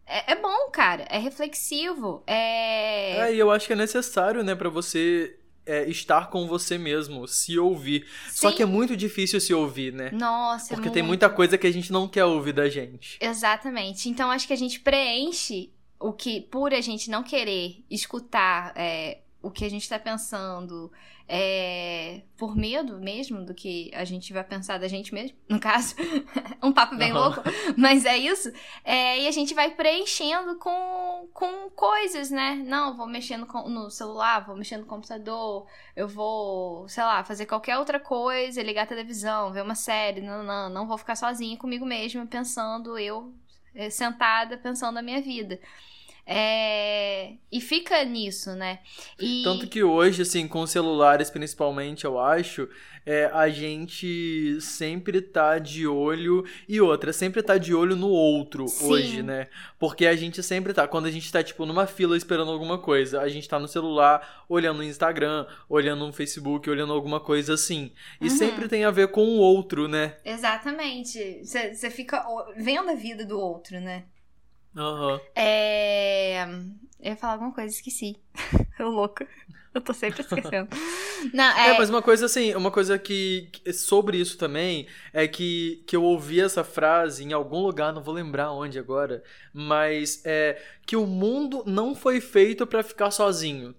É, 0.06 0.32
é 0.32 0.37
bom, 0.37 0.70
cara. 0.70 1.04
É 1.10 1.19
reflexivo. 1.19 2.22
É... 2.26 3.19
é, 3.19 3.34
e 3.34 3.38
eu 3.38 3.50
acho 3.50 3.66
que 3.66 3.72
é 3.72 3.76
necessário, 3.76 4.43
né, 4.43 4.54
para 4.54 4.69
você 4.69 5.37
é, 5.64 5.88
estar 5.88 6.29
com 6.31 6.47
você 6.47 6.76
mesmo, 6.76 7.26
se 7.28 7.59
ouvir. 7.59 8.07
Sim. 8.28 8.40
Só 8.40 8.52
que 8.52 8.62
é 8.62 8.66
muito 8.66 8.97
difícil 8.97 9.40
se 9.40 9.54
ouvir, 9.54 9.92
né? 9.92 10.11
Nossa, 10.12 10.69
Porque 10.69 10.88
muito. 10.88 10.95
tem 10.95 11.02
muita 11.02 11.31
coisa 11.31 11.57
que 11.57 11.66
a 11.66 11.73
gente 11.73 11.92
não 11.92 12.09
quer 12.09 12.25
ouvir 12.25 12.52
da 12.52 12.69
gente. 12.69 13.19
Exatamente. 13.21 14.09
Então 14.09 14.31
acho 14.31 14.47
que 14.47 14.52
a 14.52 14.57
gente 14.57 14.81
preenche 14.81 15.71
o 15.99 16.12
que, 16.12 16.40
por 16.40 16.73
a 16.75 16.81
gente 16.81 17.09
não 17.09 17.23
querer 17.23 17.85
escutar 17.88 18.73
é, 18.76 19.19
o 19.40 19.50
que 19.50 19.64
a 19.64 19.71
gente 19.71 19.88
tá 19.88 19.99
pensando, 19.99 20.90
é, 21.34 22.20
por 22.36 22.54
medo 22.54 23.00
mesmo 23.00 23.42
do 23.42 23.54
que 23.54 23.90
a 23.94 24.04
gente 24.04 24.34
vai 24.34 24.44
pensar 24.44 24.78
da 24.78 24.86
gente 24.86 25.14
mesmo, 25.14 25.34
no 25.48 25.58
caso. 25.58 25.94
um 26.62 26.70
papo 26.70 26.94
bem 26.94 27.10
uhum. 27.10 27.20
louco, 27.20 27.40
mas 27.74 28.04
é 28.04 28.18
isso. 28.18 28.52
É, 28.84 29.18
e 29.18 29.26
a 29.26 29.30
gente 29.30 29.54
vai 29.54 29.70
preenchendo 29.70 30.58
com, 30.58 31.26
com 31.32 31.70
coisas, 31.70 32.30
né? 32.30 32.62
Não, 32.66 32.94
vou 32.94 33.06
mexendo 33.06 33.46
no 33.46 33.88
celular, 33.88 34.44
vou 34.44 34.54
mexendo 34.54 34.82
no 34.82 34.86
computador, 34.86 35.66
eu 35.96 36.06
vou, 36.06 36.86
sei 36.86 37.02
lá, 37.02 37.24
fazer 37.24 37.46
qualquer 37.46 37.78
outra 37.78 37.98
coisa, 37.98 38.62
ligar 38.62 38.82
a 38.82 38.86
televisão, 38.86 39.54
ver 39.54 39.62
uma 39.62 39.74
série. 39.74 40.20
Não, 40.20 40.42
não, 40.42 40.68
não 40.68 40.86
vou 40.86 40.98
ficar 40.98 41.16
sozinha 41.16 41.56
comigo 41.56 41.86
mesma, 41.86 42.26
pensando, 42.26 42.98
eu 42.98 43.32
é, 43.74 43.88
sentada, 43.88 44.58
pensando 44.58 44.96
na 44.96 45.02
minha 45.02 45.22
vida. 45.22 45.58
É... 46.26 47.35
E 47.50 47.61
fica 47.61 48.02
nisso, 48.05 48.55
né? 48.55 48.79
E... 49.19 49.43
Tanto 49.43 49.67
que 49.67 49.83
hoje, 49.83 50.23
assim, 50.23 50.47
com 50.47 50.67
celulares 50.67 51.31
principalmente, 51.31 52.05
eu 52.05 52.19
acho, 52.19 52.69
é, 53.05 53.26
a 53.33 53.49
gente 53.49 54.61
sempre 54.61 55.21
tá 55.21 55.59
de 55.59 55.87
olho. 55.87 56.45
E 56.69 56.81
outra, 56.81 57.12
sempre 57.12 57.43
tá 57.43 57.59
de 57.59 57.75
olho 57.75 57.97
no 57.97 58.09
outro 58.09 58.69
Sim. 58.69 58.87
hoje, 58.87 59.23
né? 59.23 59.49
Porque 59.79 60.07
a 60.07 60.14
gente 60.14 60.43
sempre 60.43 60.73
tá. 60.73 60.87
Quando 60.87 61.07
a 61.07 61.11
gente 61.11 61.31
tá, 61.31 61.43
tipo, 61.43 61.67
numa 61.67 61.87
fila 61.87 62.17
esperando 62.17 62.50
alguma 62.50 62.79
coisa, 62.79 63.21
a 63.21 63.29
gente 63.29 63.49
tá 63.49 63.59
no 63.59 63.69
celular, 63.69 64.45
olhando 64.49 64.79
no 64.79 64.85
Instagram, 64.85 65.47
olhando 65.69 66.07
no 66.07 66.12
Facebook, 66.12 66.71
olhando 66.71 66.93
alguma 66.93 67.19
coisa 67.19 67.55
assim. 67.55 67.93
E 68.21 68.29
uhum. 68.29 68.31
sempre 68.31 68.69
tem 68.69 68.85
a 68.85 68.91
ver 68.91 69.09
com 69.09 69.25
o 69.25 69.38
outro, 69.38 69.88
né? 69.88 70.17
Exatamente. 70.25 71.43
Você 71.45 71.91
fica 71.91 72.25
vendo 72.57 72.91
a 72.91 72.95
vida 72.95 73.25
do 73.25 73.38
outro, 73.38 73.81
né? 73.81 74.05
Uhum. 74.76 75.21
É... 75.35 76.45
Eu 77.00 77.11
ia 77.11 77.17
falar 77.17 77.35
alguma 77.35 77.52
coisa, 77.52 77.75
esqueci. 77.75 78.17
Eu 78.79 78.88
louca. 78.88 79.26
Eu 79.75 79.81
tô 79.81 79.93
sempre 79.93 80.21
esquecendo. 80.23 80.69
Não, 81.33 81.45
é... 81.45 81.71
é... 81.71 81.79
mas 81.79 81.91
uma 81.91 82.02
coisa 82.02 82.26
assim, 82.26 82.55
uma 82.55 82.71
coisa 82.71 82.99
que 82.99 83.50
sobre 83.73 84.19
isso 84.19 84.37
também 84.37 84.87
é 85.12 85.26
que, 85.26 85.83
que 85.87 85.97
eu 85.97 86.02
ouvi 86.02 86.41
essa 86.41 86.62
frase 86.62 87.25
em 87.25 87.33
algum 87.33 87.61
lugar, 87.61 87.93
não 87.93 88.02
vou 88.02 88.14
lembrar 88.14 88.52
onde 88.52 88.79
agora, 88.79 89.23
mas 89.52 90.23
é 90.25 90.61
que 90.87 90.97
o 90.97 91.07
mundo 91.07 91.62
não 91.67 91.95
foi 91.95 92.21
feito 92.21 92.67
para 92.67 92.83
ficar 92.83 93.11
sozinho. 93.11 93.75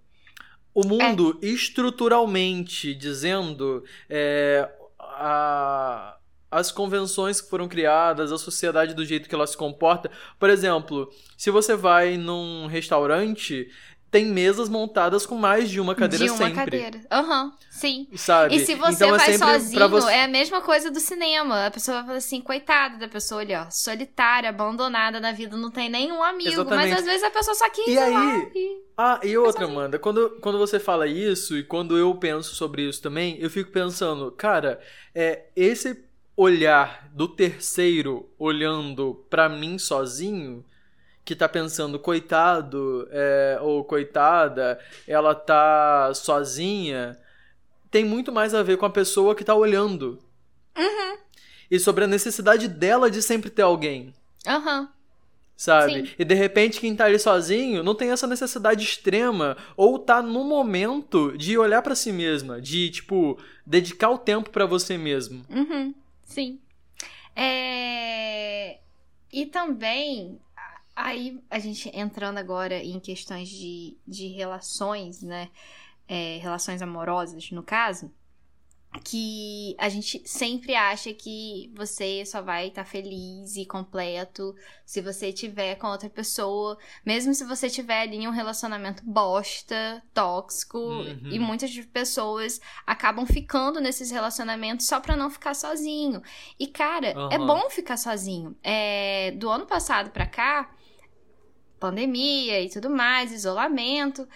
O 0.74 0.86
mundo, 0.88 1.40
é. 1.44 1.46
estruturalmente 1.46 2.96
dizendo, 2.96 3.84
é, 4.10 4.68
a, 5.00 6.18
as 6.54 6.72
convenções 6.72 7.42
que 7.42 7.50
foram 7.50 7.68
criadas, 7.68 8.32
a 8.32 8.38
sociedade 8.38 8.94
do 8.94 9.06
jeito 9.06 9.28
que 9.28 9.36
ela 9.36 9.48
se 9.48 9.58
comporta. 9.58 10.10
Por 10.40 10.50
exemplo, 10.50 11.10
se 11.38 11.52
você 11.52 11.76
vai 11.76 12.18
num 12.18 12.68
restaurante, 12.68 13.68
tem 14.14 14.28
mesas 14.28 14.70
montadas 14.70 15.26
com 15.26 15.36
mais 15.36 15.72
de 15.72 15.80
uma 15.80 15.96
cadeira 15.96 16.26
de 16.26 16.30
uma 16.30 16.38
sempre. 16.38 16.54
cadeira. 16.54 17.02
Aham, 17.12 17.52
sim. 17.72 18.08
Sabe? 18.16 18.56
E 18.56 18.60
se 18.60 18.76
você 18.76 19.06
então, 19.06 19.16
é 19.16 19.18
vai 19.18 19.32
sempre 19.32 19.40
pra 19.40 19.60
sozinho, 19.60 19.90
você... 19.90 20.12
é 20.12 20.24
a 20.26 20.28
mesma 20.28 20.62
coisa 20.62 20.92
do 20.92 21.00
cinema. 21.00 21.66
A 21.66 21.72
pessoa 21.72 21.98
vai 21.98 22.06
falar 22.06 22.18
assim, 22.20 22.40
coitada 22.40 23.00
da 23.00 23.08
pessoa 23.08 23.42
ali, 23.42 23.56
ó, 23.56 23.66
solitária, 23.72 24.50
abandonada 24.50 25.20
na 25.20 25.32
vida, 25.32 25.58
não 25.58 25.72
tem 25.72 25.90
nenhum 25.90 26.22
amigo. 26.22 26.52
Exatamente. 26.52 26.90
Mas 26.92 27.00
às 27.00 27.06
vezes 27.06 27.24
a 27.24 27.32
pessoa 27.32 27.56
só 27.56 27.68
quis 27.72 27.88
E 27.88 27.92
ir 27.94 27.96
lá 27.96 28.34
aí? 28.34 28.52
e... 28.54 28.84
Ah, 28.96 29.20
e 29.24 29.36
outra. 29.36 29.66
Amanda, 29.66 29.98
quando, 29.98 30.38
quando 30.42 30.60
você 30.60 30.80
fala 30.80 31.08
isso 31.08 31.58
e 31.58 31.64
quando 31.64 31.98
eu 31.98 32.14
penso 32.14 32.54
sobre 32.54 32.88
isso 32.88 33.02
também, 33.02 33.36
eu 33.40 33.50
fico 33.50 33.72
pensando, 33.72 34.32
cara, 34.32 34.80
é 35.16 35.46
esse 35.56 36.13
olhar 36.36 37.10
do 37.14 37.28
terceiro 37.28 38.30
olhando 38.38 39.26
pra 39.30 39.48
mim 39.48 39.78
sozinho, 39.78 40.66
que 41.24 41.36
tá 41.36 41.48
pensando, 41.48 42.00
coitado, 42.00 43.08
é, 43.12 43.58
ou 43.62 43.84
coitada, 43.84 44.80
ela 45.08 45.34
tá 45.34 46.12
sozinha, 46.14 47.18
tem 47.90 48.04
muito 48.04 48.32
mais 48.32 48.54
a 48.54 48.64
ver 48.64 48.78
com 48.78 48.86
a 48.86 48.90
pessoa 48.90 49.36
que 49.36 49.44
tá 49.44 49.54
olhando. 49.54 50.20
Uhum. 50.78 51.18
E 51.70 51.80
sobre 51.80 52.04
a 52.04 52.08
necessidade 52.08 52.68
dela 52.68 53.10
de 53.10 53.22
sempre 53.22 53.50
ter 53.50 53.62
alguém. 53.62 54.14
Aham. 54.48 54.90
Sabe? 55.56 56.08
Sim. 56.08 56.14
E 56.18 56.26
de 56.26 56.34
repente 56.34 56.80
quem 56.80 56.96
tá 56.96 57.06
ali 57.06 57.20
sozinho 57.20 57.84
não 57.84 57.96
tem 57.96 58.10
essa 58.10 58.28
necessidade 58.28 58.84
extrema 58.84 59.56
ou 59.78 60.00
tá 60.00 60.22
no 60.22 60.44
momento 60.44 61.38
de 61.38 61.58
olhar 61.58 61.82
pra 61.82 61.96
si 61.96 62.12
mesma, 62.12 62.60
de 62.60 62.90
tipo 62.90 63.38
dedicar 63.66 64.10
o 64.10 64.18
tempo 64.18 64.50
pra 64.50 64.66
você 64.66 64.98
mesmo. 64.98 65.46
Uhum, 65.50 65.94
sim. 66.24 66.60
É... 67.36 68.80
E 69.32 69.46
também, 69.48 70.40
aí 70.96 71.42
a 71.50 71.60
gente 71.60 71.90
entrando 71.98 72.38
agora 72.38 72.84
em 72.84 73.00
questões 73.00 73.50
de, 73.50 73.98
de 74.08 74.28
relações, 74.28 75.22
né? 75.24 75.50
É, 76.08 76.38
relações 76.40 76.82
amorosas, 76.82 77.50
no 77.52 77.64
caso, 77.64 78.12
que 79.04 79.76
a 79.80 79.90
gente 79.90 80.22
sempre 80.26 80.76
acha 80.76 81.14
que 81.14 81.72
você 81.76 82.26
só 82.26 82.42
vai 82.42 82.68
estar 82.68 82.86
feliz 82.86 83.56
e 83.56 83.66
completo 83.66 84.56
se 84.86 85.02
você 85.02 85.30
estiver 85.30 85.76
com 85.76 85.88
outra 85.88 86.10
pessoa, 86.10 86.78
mesmo 87.06 87.34
se 87.34 87.44
você 87.44 87.70
tiver 87.70 88.02
ali 88.02 88.18
em 88.18 88.28
um 88.28 88.32
relacionamento 88.32 89.04
bosta, 89.06 90.02
tóxico, 90.14 90.78
Uhum. 90.78 91.20
e 91.32 91.40
muitas 91.40 91.76
pessoas 91.88 92.62
acabam 92.86 93.26
ficando 93.26 93.80
nesses 93.82 94.12
relacionamentos 94.12 94.86
só 94.86 95.00
pra 95.00 95.16
não 95.16 95.30
ficar 95.30 95.54
sozinho. 95.56 96.22
E 96.60 96.68
cara, 96.68 97.08
é 97.08 97.16
Aham. 97.38 97.46
bom 97.46 97.70
ficar 97.70 97.98
sozinho. 97.98 98.56
É, 98.62 99.32
do 99.32 99.50
ano 99.50 99.66
passado 99.66 100.12
pra 100.12 100.26
cá, 100.28 100.70
pandemia 101.80 102.62
e 102.62 102.70
tudo 102.70 102.90
mais, 102.90 103.32
isolamento, 103.32 104.28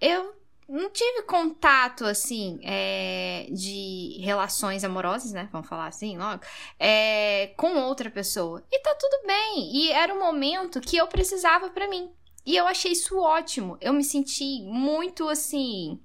eu 0.00 0.39
não 0.70 0.88
tive 0.88 1.22
contato 1.22 2.04
assim 2.04 2.60
é, 2.62 3.48
de 3.50 4.18
relações 4.20 4.84
amorosas, 4.84 5.32
né? 5.32 5.48
Vamos 5.50 5.68
falar 5.68 5.88
assim 5.88 6.16
logo, 6.16 6.42
é, 6.78 7.48
com 7.56 7.76
outra 7.78 8.08
pessoa. 8.08 8.64
E 8.70 8.78
tá 8.80 8.94
tudo 8.94 9.26
bem. 9.26 9.74
E 9.74 9.90
era 9.90 10.14
um 10.14 10.20
momento 10.20 10.80
que 10.80 10.96
eu 10.96 11.08
precisava 11.08 11.70
pra 11.70 11.88
mim. 11.88 12.12
E 12.46 12.56
eu 12.56 12.66
achei 12.66 12.92
isso 12.92 13.18
ótimo. 13.18 13.76
Eu 13.80 13.92
me 13.92 14.04
senti 14.04 14.62
muito 14.62 15.28
assim. 15.28 16.00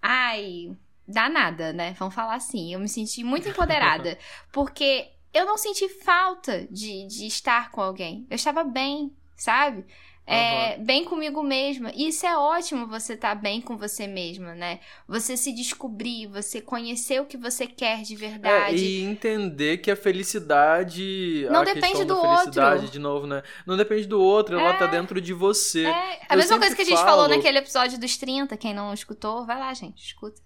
Ai, 0.00 0.74
danada, 1.06 1.72
né? 1.72 1.94
Vamos 1.98 2.14
falar 2.14 2.34
assim. 2.34 2.72
Eu 2.72 2.80
me 2.80 2.88
senti 2.88 3.22
muito 3.22 3.48
empoderada. 3.48 4.18
porque 4.50 5.10
eu 5.32 5.44
não 5.44 5.58
senti 5.58 5.88
falta 5.88 6.66
de, 6.70 7.06
de 7.06 7.26
estar 7.26 7.70
com 7.70 7.82
alguém. 7.82 8.26
Eu 8.30 8.36
estava 8.36 8.64
bem, 8.64 9.14
sabe? 9.36 9.84
É, 10.26 10.76
bem 10.78 11.04
comigo 11.04 11.42
mesma. 11.42 11.90
E 11.92 12.06
isso 12.08 12.24
é 12.24 12.36
ótimo 12.36 12.86
você 12.86 13.14
estar 13.14 13.34
bem 13.34 13.60
com 13.60 13.76
você 13.76 14.06
mesma, 14.06 14.54
né? 14.54 14.78
Você 15.08 15.36
se 15.36 15.52
descobrir, 15.52 16.28
você 16.28 16.60
conhecer 16.60 17.20
o 17.20 17.26
que 17.26 17.36
você 17.36 17.66
quer 17.66 18.02
de 18.02 18.14
É, 18.14 18.16
verdade. 18.16 18.76
e 18.76 19.00
entender 19.02 19.78
que 19.78 19.90
a 19.90 19.96
felicidade. 19.96 21.46
Não 21.50 21.62
a 21.62 21.64
depende 21.64 22.04
do 22.04 22.14
da 22.14 22.20
felicidade, 22.38 22.74
outro. 22.76 22.90
de 22.92 22.98
novo, 23.00 23.26
né? 23.26 23.42
Não 23.66 23.76
depende 23.76 24.06
do 24.06 24.20
outro, 24.20 24.56
ela 24.58 24.70
É. 24.70 24.78
tá 24.78 24.86
dentro 24.86 25.20
de 25.20 25.32
você. 25.32 25.84
É, 25.86 26.20
a 26.28 26.34
Eu 26.34 26.36
mesma 26.38 26.58
coisa 26.58 26.76
que 26.76 26.82
a 26.82 26.84
gente 26.84 26.98
falou 26.98 27.24
falo- 27.24 27.36
naquele 27.36 27.58
episódio 27.58 27.98
dos 27.98 28.16
30. 28.16 28.56
Quem 28.56 28.72
não 28.72 28.94
escutou, 28.94 29.44
vai 29.44 29.58
lá, 29.58 29.74
gente, 29.74 30.00
escuta. 30.04 30.40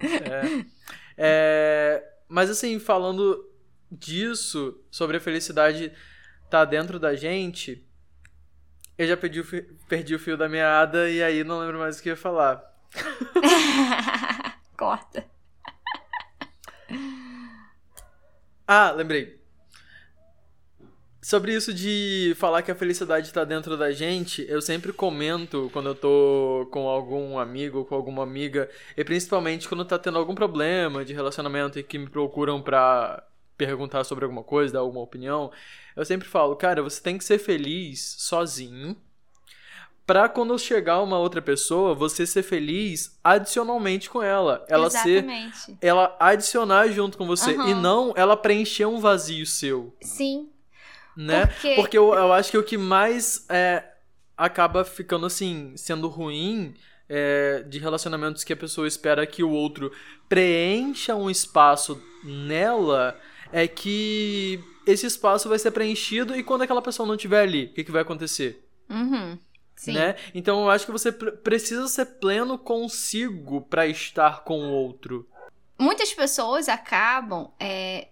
É. 0.00 0.64
É, 1.18 2.04
mas 2.28 2.50
assim, 2.50 2.78
falando 2.78 3.42
disso, 3.90 4.78
sobre 4.90 5.16
a 5.16 5.20
felicidade 5.20 5.92
tá 6.50 6.64
dentro 6.64 6.98
da 7.00 7.14
gente, 7.14 7.84
eu 8.98 9.06
já 9.06 9.16
perdi 9.16 9.40
o, 9.40 9.44
fi- 9.44 9.62
perdi 9.88 10.14
o 10.14 10.18
fio 10.18 10.36
da 10.36 10.48
meada 10.48 11.10
e 11.10 11.22
aí 11.22 11.44
não 11.44 11.58
lembro 11.60 11.78
mais 11.78 11.98
o 11.98 12.02
que 12.02 12.08
ia 12.08 12.16
falar. 12.16 12.62
Corta. 14.76 15.24
Ah, 18.66 18.92
lembrei. 18.92 19.40
Sobre 21.22 21.52
isso 21.52 21.74
de 21.74 22.34
falar 22.38 22.62
que 22.62 22.70
a 22.70 22.74
felicidade 22.74 23.32
tá 23.32 23.42
dentro 23.42 23.76
da 23.76 23.90
gente, 23.90 24.46
eu 24.48 24.62
sempre 24.62 24.92
comento 24.92 25.68
quando 25.72 25.88
eu 25.88 25.94
tô 25.94 26.68
com 26.70 26.86
algum 26.88 27.36
amigo, 27.38 27.84
com 27.84 27.96
alguma 27.96 28.22
amiga, 28.22 28.70
e 28.96 29.02
principalmente 29.02 29.68
quando 29.68 29.84
tá 29.84 29.98
tendo 29.98 30.18
algum 30.18 30.36
problema 30.36 31.04
de 31.04 31.12
relacionamento 31.12 31.78
e 31.80 31.82
que 31.82 31.98
me 31.98 32.08
procuram 32.08 32.62
pra 32.62 33.24
perguntar 33.56 34.04
sobre 34.04 34.24
alguma 34.24 34.42
coisa, 34.42 34.74
dar 34.74 34.80
alguma 34.80 35.02
opinião, 35.02 35.50
eu 35.94 36.04
sempre 36.04 36.28
falo, 36.28 36.56
cara, 36.56 36.82
você 36.82 37.00
tem 37.02 37.16
que 37.16 37.24
ser 37.24 37.38
feliz 37.38 38.16
sozinho, 38.18 38.96
pra 40.06 40.28
quando 40.28 40.56
chegar 40.58 41.02
uma 41.02 41.18
outra 41.18 41.42
pessoa, 41.42 41.94
você 41.94 42.24
ser 42.24 42.44
feliz 42.44 43.18
adicionalmente 43.24 44.08
com 44.08 44.22
ela. 44.22 44.64
Ela 44.68 44.88
ser 44.88 45.24
Exatamente. 45.24 45.76
ela 45.82 46.16
adicionar 46.20 46.88
junto 46.88 47.18
com 47.18 47.26
você 47.26 47.54
Aham. 47.54 47.70
e 47.70 47.74
não 47.74 48.14
ela 48.16 48.36
preencher 48.36 48.86
um 48.86 49.00
vazio 49.00 49.44
seu, 49.44 49.94
Sim. 50.00 50.48
né? 51.16 51.46
Porque... 51.46 51.74
Porque 51.74 51.98
eu, 51.98 52.14
eu 52.14 52.32
acho 52.32 52.52
que 52.52 52.58
o 52.58 52.62
que 52.62 52.78
mais 52.78 53.44
é, 53.48 53.82
acaba 54.36 54.84
ficando 54.84 55.26
assim, 55.26 55.72
sendo 55.76 56.06
ruim 56.06 56.74
é, 57.08 57.64
de 57.66 57.80
relacionamentos 57.80 58.44
que 58.44 58.52
a 58.52 58.56
pessoa 58.56 58.86
espera 58.86 59.26
que 59.26 59.42
o 59.42 59.50
outro 59.50 59.90
preencha 60.28 61.16
um 61.16 61.28
espaço 61.28 62.00
nela 62.22 63.18
é 63.52 63.66
que 63.68 64.60
esse 64.86 65.06
espaço 65.06 65.48
vai 65.48 65.58
ser 65.58 65.70
preenchido 65.70 66.34
e 66.36 66.42
quando 66.42 66.62
aquela 66.62 66.82
pessoa 66.82 67.06
não 67.06 67.14
estiver 67.16 67.42
ali, 67.42 67.64
o 67.66 67.72
que, 67.74 67.84
que 67.84 67.92
vai 67.92 68.02
acontecer? 68.02 68.64
Uhum. 68.88 69.38
Sim. 69.74 69.92
Né? 69.92 70.16
Então 70.34 70.62
eu 70.62 70.70
acho 70.70 70.86
que 70.86 70.92
você 70.92 71.12
pre- 71.12 71.32
precisa 71.32 71.86
ser 71.88 72.06
pleno 72.06 72.56
consigo 72.58 73.60
pra 73.62 73.86
estar 73.86 74.42
com 74.44 74.58
o 74.60 74.70
outro. 74.72 75.28
muitas 75.78 76.14
pessoas 76.14 76.68
acabam. 76.68 77.50
é, 77.60 78.08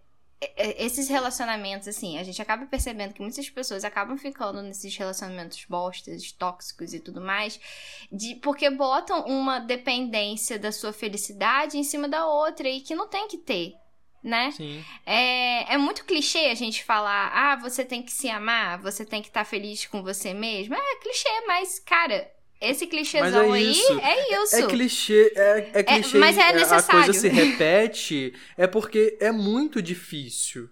é, 0.57 0.85
esses 0.85 1.09
relacionamentos, 1.09 1.89
assim, 1.89 2.19
a 2.19 2.23
gente 2.23 2.43
acaba 2.43 2.67
percebendo 2.67 3.15
que 3.15 3.23
muitas 3.23 3.49
pessoas 3.49 3.83
acabam 3.83 4.19
ficando 4.19 4.61
nesses 4.61 4.95
relacionamentos 4.95 5.65
bostas, 5.67 6.33
tóxicos 6.33 6.93
e 6.93 7.01
tudo 7.01 7.21
mais, 7.21 7.59
de, 8.13 8.35
porque 8.37 8.69
botam 8.69 9.25
uma 9.25 9.59
dependência 9.59 10.59
da 10.59 10.71
sua 10.71 10.93
felicidade 10.93 11.79
em 11.79 11.85
cima 11.85 12.07
da 12.09 12.27
outra 12.27 12.69
e 12.69 12.81
que 12.83 12.95
não 12.95 13.09
tem 13.09 13.27
que 13.27 13.39
ter. 13.39 13.73
Né? 14.25 14.53
Sim. 14.53 14.83
É, 15.05 15.75
é 15.75 15.77
muito 15.77 16.03
clichê 16.07 16.47
a 16.47 16.55
gente 16.55 16.83
falar, 16.83 17.31
ah, 17.35 17.57
você 17.57 17.85
tem 17.85 18.03
que 18.03 18.11
se 18.11 18.31
amar, 18.31 18.81
você 18.81 19.05
tem 19.05 19.21
que 19.21 19.29
estar 19.29 19.45
feliz 19.45 19.85
com 19.85 20.03
você 20.03 20.33
mesmo. 20.33 20.75
É 20.75 20.97
clichê, 21.03 21.29
mas, 21.47 21.79
cara, 21.79 22.27
esse 22.59 22.87
clichêzão 22.87 23.23
Mas 23.23 23.35
é 23.35 23.41
aí 23.41 23.67
é 24.01 24.43
isso. 24.43 24.57
É 24.57 24.67
clichê, 24.67 25.33
é, 25.37 25.71
é 25.75 25.83
clichê 25.83 26.17
mas 26.19 26.39
é 26.39 26.41
e 26.41 26.45
a 26.45 26.53
necessário. 26.55 26.87
coisa 27.05 27.13
se 27.13 27.29
repete, 27.29 28.33
é 28.57 28.67
porque 28.67 29.19
é 29.21 29.31
muito 29.31 29.83
difícil, 29.83 30.71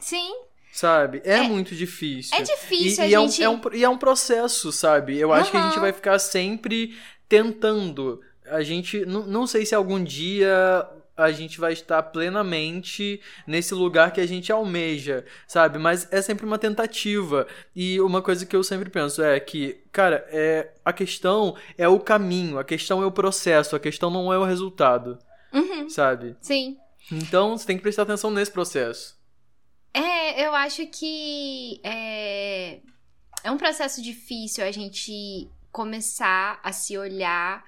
Sim, 0.00 0.32
sabe? 0.72 1.22
É, 1.24 1.34
É- 1.34 1.42
muito 1.42 1.76
difícil. 1.76 2.36
é 2.36 2.42
difícil 2.42 3.04
e, 3.04 3.10
e 3.10 3.14
a 3.14 3.18
é 3.18 3.20
um, 3.20 3.28
gente. 3.28 3.42
é 3.44 3.48
um, 3.48 3.60
e 3.74 3.84
é 3.84 3.88
um 3.88 3.96
processo, 3.98 4.72
sabe? 4.72 5.16
Eu 5.16 5.32
acho 5.32 5.52
que 5.52 5.56
a 5.56 5.62
gente 5.62 5.78
vai 5.78 5.92
ficar 5.92 6.18
sempre 6.18 6.98
tentando. 7.28 8.20
A 8.46 8.62
gente, 8.64 9.06
não 9.06 9.46
sei 9.46 9.64
se 9.64 9.72
algum 9.74 10.02
dia 10.02 10.84
a 11.16 11.30
gente 11.30 11.60
vai 11.60 11.72
estar 11.72 12.02
plenamente 12.04 13.20
nesse 13.46 13.74
lugar 13.74 14.12
que 14.12 14.20
a 14.20 14.26
gente 14.26 14.50
almeja, 14.50 15.24
sabe? 15.46 15.78
Mas 15.78 16.10
é 16.12 16.22
sempre 16.22 16.46
uma 16.46 16.58
tentativa. 16.58 17.46
E 17.76 18.00
uma 18.00 18.22
coisa 18.22 18.46
que 18.46 18.56
eu 18.56 18.62
sempre 18.64 18.88
penso 18.90 19.22
é 19.22 19.38
que, 19.38 19.80
cara, 19.92 20.26
é 20.30 20.72
a 20.84 20.92
questão 20.92 21.56
é 21.76 21.86
o 21.88 22.00
caminho, 22.00 22.58
a 22.58 22.64
questão 22.64 23.02
é 23.02 23.06
o 23.06 23.12
processo, 23.12 23.76
a 23.76 23.80
questão 23.80 24.10
não 24.10 24.32
é 24.32 24.38
o 24.38 24.44
resultado, 24.44 25.18
Uhum, 25.52 25.88
sabe? 25.88 26.36
sim. 26.40 26.76
Então 27.10 27.58
você 27.58 27.66
tem 27.66 27.76
que 27.76 27.82
prestar 27.82 28.02
atenção 28.02 28.30
nesse 28.30 28.50
processo. 28.50 29.20
É, 29.92 30.46
eu 30.46 30.54
acho 30.54 30.86
que 30.86 31.80
é, 31.84 32.80
é 33.44 33.50
um 33.50 33.58
processo 33.58 34.00
difícil 34.00 34.64
a 34.64 34.70
gente 34.70 35.50
começar 35.70 36.60
a 36.62 36.72
se 36.72 36.96
olhar, 36.96 37.62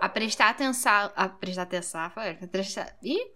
a 0.00 0.08
prestar 0.08 0.50
atenção. 0.50 1.12
A 1.14 1.28
prestar 1.28 1.62
atenção. 1.62 2.00
a 2.00 2.46
prestar, 2.50 2.96
ih, 3.02 3.30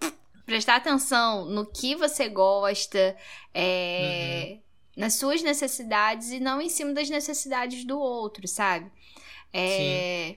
prestar 0.47 0.77
atenção 0.77 1.47
no 1.47 1.67
que 1.67 1.95
você 1.95 2.29
gosta, 2.29 3.17
é, 3.53 4.47
uhum. 4.49 4.63
nas 4.97 5.15
suas 5.15 5.43
necessidades 5.43 6.31
e 6.31 6.41
não 6.41 6.61
em 6.61 6.69
cima 6.69 6.93
das 6.93 7.09
necessidades 7.11 7.85
do 7.85 7.99
outro, 7.99 8.47
sabe? 8.49 8.91
É, 9.53 10.37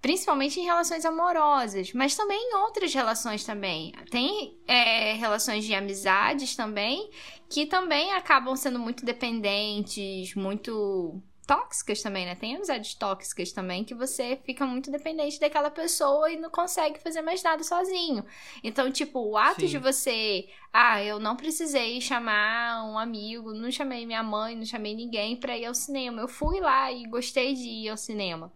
principalmente 0.00 0.60
em 0.60 0.64
relações 0.64 1.04
amorosas, 1.04 1.92
mas 1.92 2.14
também 2.14 2.38
em 2.38 2.56
outras 2.56 2.92
relações 2.92 3.42
também. 3.44 3.92
Tem 4.10 4.58
é, 4.66 5.14
relações 5.14 5.64
de 5.64 5.74
amizades 5.74 6.54
também 6.54 7.10
que 7.48 7.66
também 7.66 8.12
acabam 8.12 8.56
sendo 8.56 8.78
muito 8.78 9.04
dependentes, 9.04 10.34
muito 10.34 11.22
tóxicas 11.44 12.02
também, 12.02 12.26
né? 12.26 12.34
Tem 12.34 12.56
amizades 12.56 12.94
tóxicas 12.94 13.52
também 13.52 13.84
que 13.84 13.94
você 13.94 14.38
fica 14.44 14.66
muito 14.66 14.90
dependente 14.90 15.38
daquela 15.38 15.70
pessoa 15.70 16.30
e 16.30 16.36
não 16.36 16.50
consegue 16.50 16.98
fazer 16.98 17.22
mais 17.22 17.42
nada 17.42 17.62
sozinho. 17.62 18.24
Então, 18.62 18.90
tipo, 18.90 19.20
o 19.20 19.36
ato 19.36 19.60
Sim. 19.60 19.66
de 19.66 19.78
você, 19.78 20.48
ah, 20.72 21.02
eu 21.02 21.18
não 21.20 21.36
precisei 21.36 22.00
chamar 22.00 22.84
um 22.84 22.98
amigo, 22.98 23.52
não 23.52 23.70
chamei 23.70 24.06
minha 24.06 24.22
mãe, 24.22 24.56
não 24.56 24.64
chamei 24.64 24.94
ninguém 24.94 25.36
para 25.36 25.56
ir 25.56 25.66
ao 25.66 25.74
cinema. 25.74 26.20
Eu 26.20 26.28
fui 26.28 26.60
lá 26.60 26.90
e 26.90 27.04
gostei 27.04 27.54
de 27.54 27.68
ir 27.68 27.88
ao 27.88 27.96
cinema. 27.96 28.52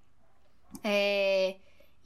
É, 0.82 1.56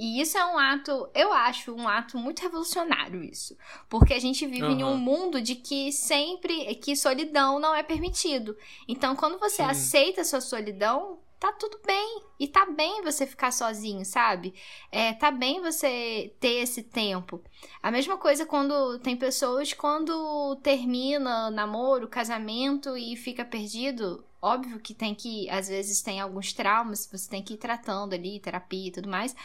e 0.02 0.21
isso 0.21 0.37
é 0.37 0.44
um 0.44 0.59
ato, 0.59 1.09
eu 1.14 1.32
acho, 1.32 1.73
um 1.73 1.87
ato 1.87 2.18
muito 2.18 2.42
revolucionário 2.42 3.23
isso. 3.23 3.56
Porque 3.88 4.12
a 4.12 4.18
gente 4.18 4.44
vive 4.49 4.64
uhum. 4.64 4.80
em 4.80 4.82
um 4.82 4.97
mundo 4.97 5.40
de 5.40 5.54
que 5.54 5.92
sempre, 5.92 6.75
que 6.75 6.97
solidão 6.97 7.61
não 7.61 7.73
é 7.73 7.85
permitido. 7.85 8.56
Então, 8.88 9.14
quando 9.14 9.38
você 9.38 9.59
Sim. 9.59 9.71
aceita 9.71 10.23
a 10.23 10.25
sua 10.25 10.40
solidão, 10.40 11.21
tá 11.38 11.52
tudo 11.52 11.78
bem. 11.87 12.21
E 12.40 12.49
tá 12.49 12.66
bem 12.66 13.00
você 13.04 13.25
ficar 13.25 13.52
sozinho, 13.52 14.04
sabe? 14.04 14.52
É, 14.90 15.12
tá 15.12 15.30
bem 15.30 15.61
você 15.61 16.35
ter 16.40 16.62
esse 16.62 16.82
tempo. 16.82 17.40
A 17.80 17.88
mesma 17.88 18.18
coisa 18.18 18.44
quando 18.44 18.99
tem 18.99 19.16
pessoas 19.16 19.73
quando 19.73 20.56
termina 20.64 21.49
namoro, 21.49 22.09
casamento 22.09 22.97
e 22.97 23.14
fica 23.14 23.44
perdido. 23.44 24.25
Óbvio 24.40 24.80
que 24.80 24.94
tem 24.94 25.14
que, 25.14 25.49
às 25.49 25.68
vezes 25.68 26.02
tem 26.02 26.21
alguns 26.21 26.52
traumas, 26.52 27.06
você 27.06 27.30
tem 27.30 27.40
que 27.40 27.54
ir 27.54 27.59
tratando 27.59 28.14
ali, 28.14 28.40
terapia 28.40 28.88
e 28.88 28.90
tudo 28.90 29.09
mais. 29.09 29.37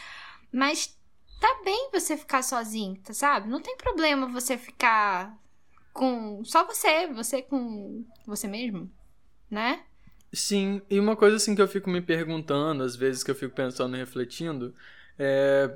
Mas 0.52 0.96
tá 1.40 1.60
bem 1.64 1.90
você 1.92 2.16
ficar 2.16 2.42
sozinho, 2.42 3.00
tá, 3.02 3.12
sabe? 3.12 3.48
Não 3.48 3.60
tem 3.60 3.76
problema 3.76 4.28
você 4.28 4.56
ficar 4.56 5.36
com 5.92 6.42
só 6.44 6.64
você, 6.64 7.06
você 7.08 7.42
com 7.42 8.04
você 8.26 8.46
mesmo, 8.46 8.90
né? 9.50 9.84
Sim, 10.32 10.82
e 10.90 11.00
uma 11.00 11.16
coisa 11.16 11.36
assim 11.36 11.54
que 11.54 11.62
eu 11.62 11.68
fico 11.68 11.88
me 11.88 12.00
perguntando, 12.00 12.82
às 12.82 12.94
vezes 12.94 13.22
que 13.22 13.30
eu 13.30 13.34
fico 13.34 13.54
pensando 13.54 13.96
e 13.96 13.98
refletindo, 13.98 14.74
é 15.18 15.70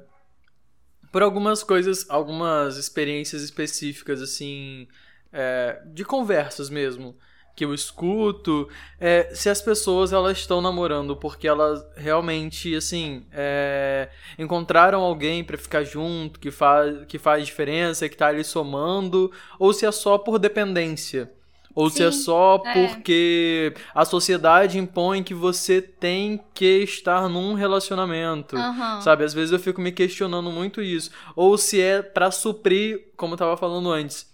por 1.12 1.22
algumas 1.22 1.62
coisas, 1.62 2.08
algumas 2.08 2.78
experiências 2.78 3.42
específicas 3.42 4.22
assim, 4.22 4.88
é, 5.30 5.82
de 5.92 6.04
conversas 6.06 6.70
mesmo 6.70 7.16
que 7.54 7.64
eu 7.64 7.75
escuto, 7.75 8.68
é, 8.99 9.30
se 9.35 9.50
as 9.50 9.61
pessoas 9.61 10.12
elas 10.12 10.38
estão 10.38 10.61
namorando 10.61 11.14
porque 11.14 11.47
elas 11.47 11.85
realmente 11.97 12.75
assim 12.75 13.26
é, 13.32 14.09
encontraram 14.38 15.02
alguém 15.02 15.44
para 15.44 15.59
ficar 15.59 15.85
junto 15.85 16.40
que 16.40 16.50
faz 16.50 17.04
que 17.06 17.18
faz 17.18 17.44
diferença 17.44 18.09
que 18.09 18.16
tá 18.16 18.28
ali 18.28 18.42
somando 18.42 19.30
ou 19.59 19.73
se 19.73 19.85
é 19.85 19.92
só 19.92 20.16
por 20.16 20.38
dependência 20.38 21.30
ou 21.75 21.88
Sim, 21.88 21.97
se 21.97 22.04
é 22.04 22.11
só 22.11 22.62
é. 22.64 22.73
porque 22.73 23.75
a 23.94 24.04
sociedade 24.04 24.78
impõe 24.78 25.23
que 25.23 25.35
você 25.35 25.80
tem 25.80 26.40
que 26.54 26.82
estar 26.82 27.28
num 27.28 27.54
relacionamento, 27.54 28.56
uhum. 28.56 29.00
sabe? 29.00 29.25
Às 29.25 29.32
vezes 29.32 29.52
eu 29.52 29.59
fico 29.59 29.80
me 29.80 29.90
questionando 29.90 30.50
muito 30.50 30.82
isso. 30.82 31.11
Ou 31.35 31.56
se 31.56 31.80
é 31.80 32.02
para 32.02 32.30
suprir, 32.30 33.12
como 33.16 33.35
eu 33.35 33.38
tava 33.38 33.56
falando 33.56 33.90
antes, 33.90 34.31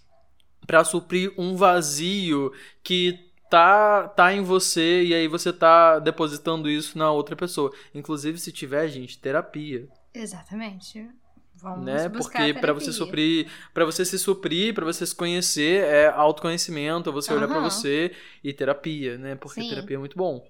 para 0.69 0.83
suprir 0.83 1.33
um 1.35 1.55
vazio 1.55 2.53
que 2.83 3.27
tá 3.49 4.07
tá 4.07 4.31
em 4.31 4.43
você 4.43 5.01
e 5.01 5.15
aí 5.15 5.27
você 5.27 5.51
tá 5.51 5.97
depositando 5.97 6.69
isso 6.69 6.95
na 6.95 7.11
outra 7.11 7.35
pessoa. 7.35 7.73
Inclusive 7.91 8.37
se 8.37 8.51
tiver, 8.51 8.87
gente, 8.87 9.17
terapia. 9.17 9.89
Exatamente. 10.13 11.09
Vamos 11.55 11.83
né? 11.83 12.07
Porque 12.07 12.53
para 12.53 12.71
você 12.71 12.93
suprir, 12.93 13.49
para 13.73 13.83
você 13.83 14.05
se 14.05 14.19
suprir, 14.19 14.75
para 14.75 14.85
você 14.85 15.07
se 15.07 15.15
conhecer, 15.15 15.83
é 15.85 16.07
autoconhecimento, 16.07 17.11
você 17.11 17.31
uhum. 17.31 17.39
olhar 17.39 17.47
para 17.47 17.61
você 17.61 18.15
e 18.43 18.53
terapia, 18.53 19.17
né? 19.17 19.33
Porque 19.33 19.63
Sim. 19.63 19.69
terapia 19.69 19.95
é 19.95 19.99
muito 19.99 20.15
bom. 20.15 20.47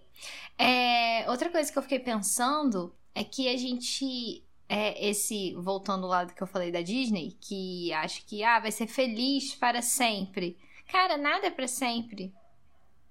É, 0.58 1.23
outra 1.29 1.49
coisa 1.49 1.71
que 1.71 1.77
eu 1.77 1.84
fiquei 1.84 1.99
pensando 1.99 2.93
é 3.15 3.23
que 3.23 3.47
a 3.47 3.55
gente 3.55 4.43
é 4.69 5.10
esse, 5.10 5.55
voltando 5.55 6.03
ao 6.03 6.12
lado 6.12 6.34
que 6.36 6.43
eu 6.43 6.47
falei 6.47 6.71
da 6.71 6.82
Disney, 6.82 7.36
que 7.41 7.91
acha 7.91 8.21
que 8.25 8.43
ah, 8.43 8.60
vai 8.60 8.71
ser 8.71 8.86
feliz 8.86 9.55
para 9.55 9.82
sempre. 9.82 10.55
Cara, 10.88 11.17
nada 11.17 11.47
é 11.47 11.49
para 11.49 11.67
sempre. 11.67 12.32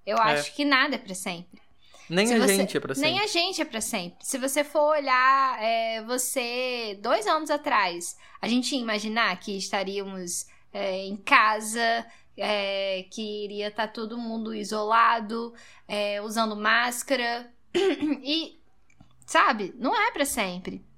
Eu 0.05 0.17
é. 0.17 0.21
acho 0.21 0.55
que 0.55 0.63
nada 0.63 0.95
é 0.95 0.97
para 0.97 1.13
sempre. 1.13 1.61
Nem 2.09 2.25
Se 2.25 2.33
a 2.33 2.39
você... 2.39 2.55
gente 2.55 2.77
é 2.77 2.79
pra 2.79 2.95
sempre. 2.95 3.11
Nem 3.11 3.19
a 3.19 3.27
gente 3.27 3.61
é 3.61 3.65
pra 3.65 3.81
sempre. 3.81 4.25
Se 4.25 4.37
você 4.37 4.63
for 4.63 4.97
olhar 4.97 5.61
é, 5.61 6.01
você 6.03 6.97
dois 7.01 7.27
anos 7.27 7.51
atrás, 7.51 8.17
a 8.41 8.47
gente 8.47 8.73
ia 8.73 8.81
imaginar 8.81 9.37
que 9.39 9.55
estaríamos 9.57 10.47
é, 10.73 11.05
em 11.05 11.17
casa, 11.17 12.05
é, 12.37 13.05
que 13.11 13.43
iria 13.43 13.67
estar 13.67 13.87
tá 13.87 13.93
todo 13.93 14.17
mundo 14.17 14.55
isolado, 14.55 15.53
é, 15.87 16.21
usando 16.21 16.55
máscara. 16.55 17.51
E, 18.23 18.59
sabe, 19.25 19.73
não 19.77 19.95
é 19.95 20.11
para 20.11 20.25
sempre. 20.25 20.88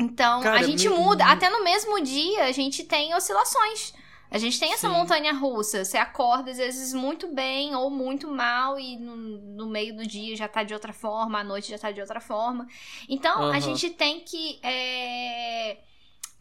Então, 0.00 0.40
Cara, 0.40 0.60
a 0.60 0.62
gente 0.62 0.88
me... 0.88 0.96
muda. 0.96 1.24
Até 1.26 1.50
no 1.50 1.62
mesmo 1.62 2.02
dia, 2.02 2.44
a 2.44 2.52
gente 2.52 2.84
tem 2.84 3.14
oscilações. 3.14 3.92
A 4.30 4.38
gente 4.38 4.58
tem 4.60 4.72
essa 4.72 4.88
Sim. 4.88 4.94
montanha 4.94 5.32
russa. 5.32 5.84
Você 5.84 5.98
acorda, 5.98 6.52
às 6.52 6.56
vezes, 6.56 6.94
muito 6.94 7.28
bem 7.34 7.74
ou 7.74 7.90
muito 7.90 8.28
mal, 8.28 8.78
e 8.78 8.96
no, 8.96 9.16
no, 9.16 9.66
meio 9.66 9.94
do 9.96 10.06
dia 10.06 10.36
já 10.36 10.46
tá 10.46 10.62
de 10.62 10.72
outra 10.72 10.92
forma, 10.92 11.40
à 11.40 11.44
noite 11.44 11.70
já 11.70 11.78
tá 11.78 11.90
de 11.90 12.00
outra 12.00 12.20
forma. 12.20 12.66
Então, 13.08 13.42
uhum. 13.42 13.50
a 13.50 13.58
gente 13.58 13.90
tem 13.90 14.20
que, 14.20 14.60
é, 14.62 15.78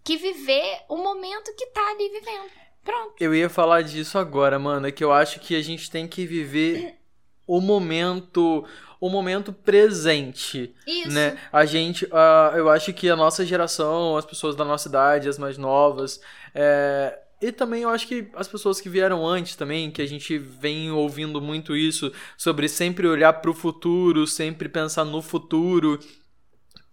que 0.04 0.18
viver 0.18 0.84
o 0.88 0.98
momento 0.98 1.54
que 1.56 1.66
tá 1.68 1.82
ali 1.90 2.10
vivendo. 2.10 2.52
Pronto. 2.84 3.16
Eu 3.20 3.36
ia 3.36 3.50
falar 3.50 3.82
disso 3.82 4.18
agora, 4.18 4.58
mano. 4.58 4.88
É 4.88 4.92
que 4.92 5.04
eu 5.04 5.12
acho 5.12 5.40
que 5.40 5.56
a 5.56 5.62
gente 5.62 5.90
tem 5.92 6.08
que 6.08 6.26
viver 6.26 6.96
o 7.46 7.60
momento 7.60 8.64
o 9.00 9.10
momento 9.10 9.54
presente. 9.54 10.74
Isso. 10.86 11.12
Né? 11.12 11.38
A 11.52 11.66
gente, 11.66 12.06
uh, 12.06 12.56
eu 12.56 12.70
acho 12.70 12.92
que 12.94 13.10
a 13.10 13.16
nossa 13.16 13.46
geração, 13.46 14.18
as 14.18 14.26
pessoas 14.26 14.56
da 14.56 14.66
nossa 14.66 14.90
idade, 14.90 15.30
as 15.30 15.38
mais 15.38 15.58
novas, 15.58 16.20
é, 16.54 17.18
e 17.42 17.52
também 17.54 17.84
eu 17.84 17.90
acho 17.90 18.06
que 18.06 18.28
as 18.36 18.48
pessoas 18.48 18.82
que 18.82 18.90
vieram 18.90 19.26
antes 19.26 19.56
também, 19.56 19.90
que 19.90 20.02
a 20.02 20.06
gente 20.06 20.38
vem 20.38 20.92
ouvindo 20.92 21.40
muito 21.42 21.76
isso, 21.76 22.12
sobre 22.38 22.68
sempre 22.68 23.08
olhar 23.08 23.32
para 23.34 23.50
o 23.50 23.54
futuro, 23.54 24.28
sempre 24.28 24.68
pensar 24.68 25.06
no 25.06 25.22
futuro. 25.22 25.98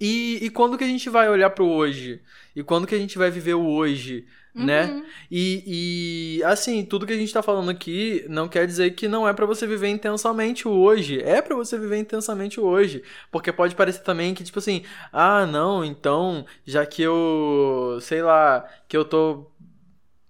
E, 0.01 0.39
e 0.43 0.51
quando 0.51 0.77
que 0.77 0.85
a 0.85 0.89
gente 0.89 1.09
vai 1.09 1.29
olhar 1.29 1.51
para 1.51 1.65
o 1.65 1.71
hoje? 1.71 2.21
E 2.55 2.63
quando 2.63 2.87
que 2.87 2.95
a 2.95 2.99
gente 2.99 3.17
vai 3.19 3.31
viver 3.31 3.55
o 3.55 3.67
hoje? 3.67 4.27
né? 4.57 4.87
Uhum. 4.87 5.05
E, 5.31 6.39
e, 6.39 6.45
assim, 6.45 6.85
tudo 6.85 7.07
que 7.07 7.13
a 7.13 7.17
gente 7.17 7.33
tá 7.33 7.43
falando 7.43 7.71
aqui 7.71 8.25
não 8.29 8.49
quer 8.49 8.67
dizer 8.67 8.93
que 8.93 9.07
não 9.07 9.29
é 9.29 9.33
para 9.33 9.45
você 9.45 9.67
viver 9.67 9.89
intensamente 9.89 10.67
o 10.67 10.73
hoje. 10.73 11.21
É 11.21 11.43
para 11.43 11.55
você 11.55 11.79
viver 11.79 11.99
intensamente 11.99 12.59
o 12.59 12.65
hoje. 12.65 13.03
Porque 13.31 13.53
pode 13.53 13.75
parecer 13.75 14.03
também 14.03 14.35
que, 14.35 14.43
tipo 14.43 14.59
assim, 14.59 14.83
ah, 15.13 15.45
não, 15.45 15.85
então, 15.85 16.47
já 16.65 16.87
que 16.87 17.03
eu, 17.03 17.99
sei 18.01 18.23
lá, 18.23 18.67
que 18.89 18.97
eu 18.97 19.05
tô 19.05 19.47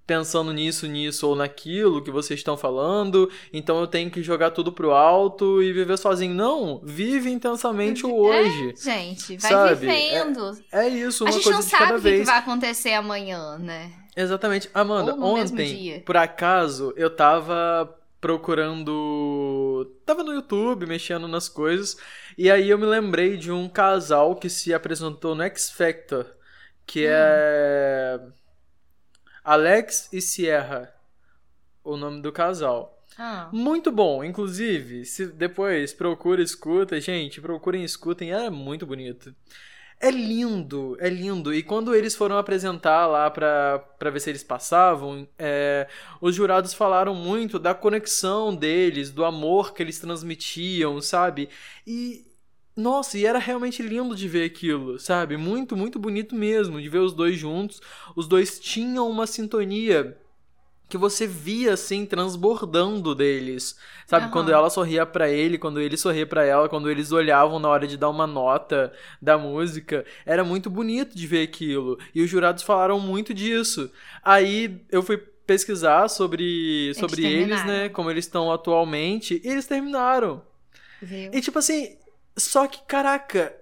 pensando 0.07 0.53
nisso, 0.53 0.87
nisso 0.87 1.29
ou 1.29 1.35
naquilo 1.35 2.03
que 2.03 2.11
vocês 2.11 2.39
estão 2.39 2.57
falando, 2.57 3.31
então 3.53 3.81
eu 3.81 3.87
tenho 3.87 4.11
que 4.11 4.23
jogar 4.23 4.53
tudo 4.53 4.71
pro 4.71 4.93
alto 4.93 5.63
e 5.63 5.73
viver 5.73 5.99
sozinho. 5.99 6.35
Não, 6.35 6.81
vive 6.85 7.31
intensamente 7.31 8.07
o 8.07 8.15
hoje. 8.15 8.71
É, 8.71 8.77
gente, 8.77 9.37
vai 9.39 9.51
sabe? 9.51 9.75
vivendo. 9.75 10.57
É, 10.71 10.87
é 10.87 10.89
isso, 10.89 11.25
uma. 11.25 11.31
A 11.31 11.33
gente 11.33 11.51
não 11.51 11.63
sabe 11.63 11.95
o 11.95 12.01
que 12.01 12.23
vai 12.23 12.39
acontecer 12.39 12.93
amanhã, 12.93 13.59
né? 13.59 13.93
Exatamente. 14.17 14.71
Amanda, 14.73 15.15
ontem, 15.15 16.01
por 16.07 16.17
acaso, 16.17 16.95
eu 16.97 17.11
tava 17.11 17.95
procurando. 18.21 19.93
Tava 20.07 20.23
no 20.23 20.33
YouTube, 20.33 20.87
mexendo 20.87 21.27
nas 21.27 21.49
coisas, 21.49 21.97
e 22.39 22.51
aí 22.51 22.71
eu 22.71 22.79
me 22.79 22.87
lembrei 22.87 23.37
de 23.37 23.51
um 23.51 23.69
casal 23.69 24.37
que 24.37 24.49
se 24.49 24.73
apresentou 24.73 25.35
no 25.35 25.43
X 25.43 25.71
Factor, 25.71 26.27
que 26.87 27.07
hum. 27.07 27.11
é. 27.11 28.21
Alex 29.47 30.09
e 30.13 30.21
Sierra, 30.21 30.93
o 31.85 31.97
nome 31.97 32.21
do 32.21 32.33
casal. 32.33 33.01
Ah. 33.17 33.49
Muito 33.53 33.93
bom, 33.93 34.25
inclusive, 34.25 35.05
se 35.05 35.29
depois 35.29 35.95
procura, 35.95 36.43
escuta, 36.43 37.01
gente, 37.01 37.41
procurem, 37.41 37.85
escutem, 37.85 38.33
é 38.33 38.51
muito 38.51 38.85
bonito. 38.85 39.33
É 40.01 40.11
lindo, 40.11 40.97
é 40.99 41.09
lindo. 41.09 41.55
E 41.55 41.63
quando 41.63 41.95
eles 41.95 42.17
foram 42.17 42.37
apresentar 42.37 43.07
lá 43.07 43.31
pra, 43.31 43.79
pra 43.97 44.11
ver 44.11 44.19
se 44.19 44.31
eles 44.31 44.43
passavam, 44.43 45.29
é, 45.39 45.87
os 46.21 46.35
jurados 46.35 46.75
falaram 46.75 47.15
muito 47.15 47.57
da 47.57 47.73
conexão 47.73 48.53
deles, 48.53 49.13
do 49.13 49.25
amor 49.25 49.73
que 49.73 49.81
eles 49.81 50.01
transmitiam, 50.01 51.01
sabe? 51.01 51.49
E. 51.87 52.26
Nossa, 52.77 53.17
e 53.17 53.25
era 53.25 53.39
realmente 53.39 53.83
lindo 53.83 54.15
de 54.15 54.29
ver 54.29 54.45
aquilo, 54.45 54.99
sabe? 54.99 55.37
Muito, 55.37 55.75
muito 55.77 55.99
bonito 55.99 56.35
mesmo 56.35 56.81
de 56.81 56.89
ver 56.89 56.99
os 56.99 57.15
dois 57.15 57.39
juntos. 57.39 57.81
Os 58.15 58.29
dois 58.29 58.61
tinham 58.61 59.09
uma 59.09 59.27
sintonia 59.27 60.17
que 60.89 60.97
você 60.97 61.27
via 61.27 61.73
assim 61.73 62.07
transbordando 62.07 63.15
deles. 63.15 63.77
Sabe, 64.07 64.25
Aham. 64.27 64.33
quando 64.33 64.53
ela 64.53 64.71
sorria 64.71 65.05
pra 65.05 65.29
ele, 65.29 65.59
quando 65.59 65.81
ele 65.81 65.97
sorria 65.97 66.27
pra 66.27 66.45
ela, 66.45 66.69
quando 66.69 66.91
eles 66.91 67.11
olhavam 67.13 67.59
na 67.59 67.69
hora 67.69 67.87
de 67.87 67.97
dar 67.97 68.09
uma 68.11 68.27
nota 68.27 68.93
da 69.21 69.37
música, 69.37 70.05
era 70.25 70.45
muito 70.45 70.71
bonito 70.71 71.17
de 71.17 71.27
ver 71.27 71.43
aquilo. 71.43 71.99
E 72.15 72.23
os 72.23 72.31
jurados 72.31 72.63
falaram 72.63 73.01
muito 73.01 73.35
disso. 73.35 73.91
Aí 74.23 74.81
eu 74.91 75.03
fui 75.03 75.17
pesquisar 75.17 76.09
sobre 76.09 76.93
sobre 76.95 77.23
eles, 77.25 77.63
terminaram. 77.63 77.67
né, 77.67 77.89
como 77.89 78.11
eles 78.11 78.25
estão 78.27 78.53
atualmente, 78.53 79.41
e 79.43 79.49
eles 79.49 79.67
terminaram. 79.67 80.43
Viu? 81.01 81.31
E 81.33 81.41
tipo 81.41 81.59
assim, 81.59 81.97
só 82.37 82.67
que, 82.67 82.81
caraca, 82.87 83.55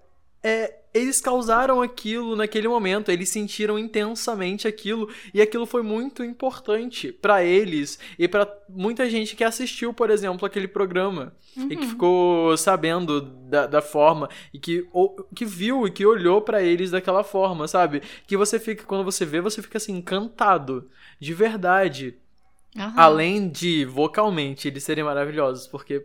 é, 0.43 0.75
eles 0.93 1.21
causaram 1.21 1.81
aquilo 1.83 2.37
naquele 2.37 2.69
momento, 2.69 3.11
eles 3.11 3.29
sentiram 3.29 3.79
intensamente 3.79 4.69
aquilo, 4.69 5.09
e 5.33 5.41
aquilo 5.43 5.67
foi 5.67 5.83
muito 5.83 6.23
importante 6.23 7.11
pra 7.11 7.43
eles 7.43 7.99
e 8.19 8.29
pra 8.29 8.47
muita 8.69 9.09
gente 9.11 9.35
que 9.35 9.43
assistiu, 9.43 9.93
por 9.93 10.11
exemplo, 10.11 10.47
aquele 10.47 10.69
programa 10.69 11.35
e 11.57 11.77
que 11.77 11.83
Uhum. 11.85 11.91
ficou 11.91 12.57
sabendo 12.57 13.21
da, 13.23 13.67
da 13.67 13.83
forma 13.83 14.29
e 14.53 14.59
que, 14.59 14.87
ou- 14.93 15.27
que 15.35 15.45
viu 15.45 15.87
e 15.87 15.91
que 15.91 16.05
olhou 16.07 16.41
pra 16.43 16.63
eles 16.63 16.91
daquela 16.93 17.25
forma, 17.25 17.67
sabe? 17.67 18.03
Que 18.27 18.37
você 18.37 18.61
fica, 18.61 18.85
quando 18.85 19.05
você 19.05 19.25
vê, 19.25 19.41
você 19.41 19.63
fica 19.63 19.79
assim, 19.79 19.97
encantado, 19.97 20.89
de 21.19 21.33
verdade. 21.35 22.17
Aham. 22.77 22.93
Além 22.97 23.49
de 23.49 23.85
vocalmente 23.85 24.69
eles 24.69 24.85
serem 24.85 25.05
maravilhosos, 25.05 25.67
porque 25.69 26.05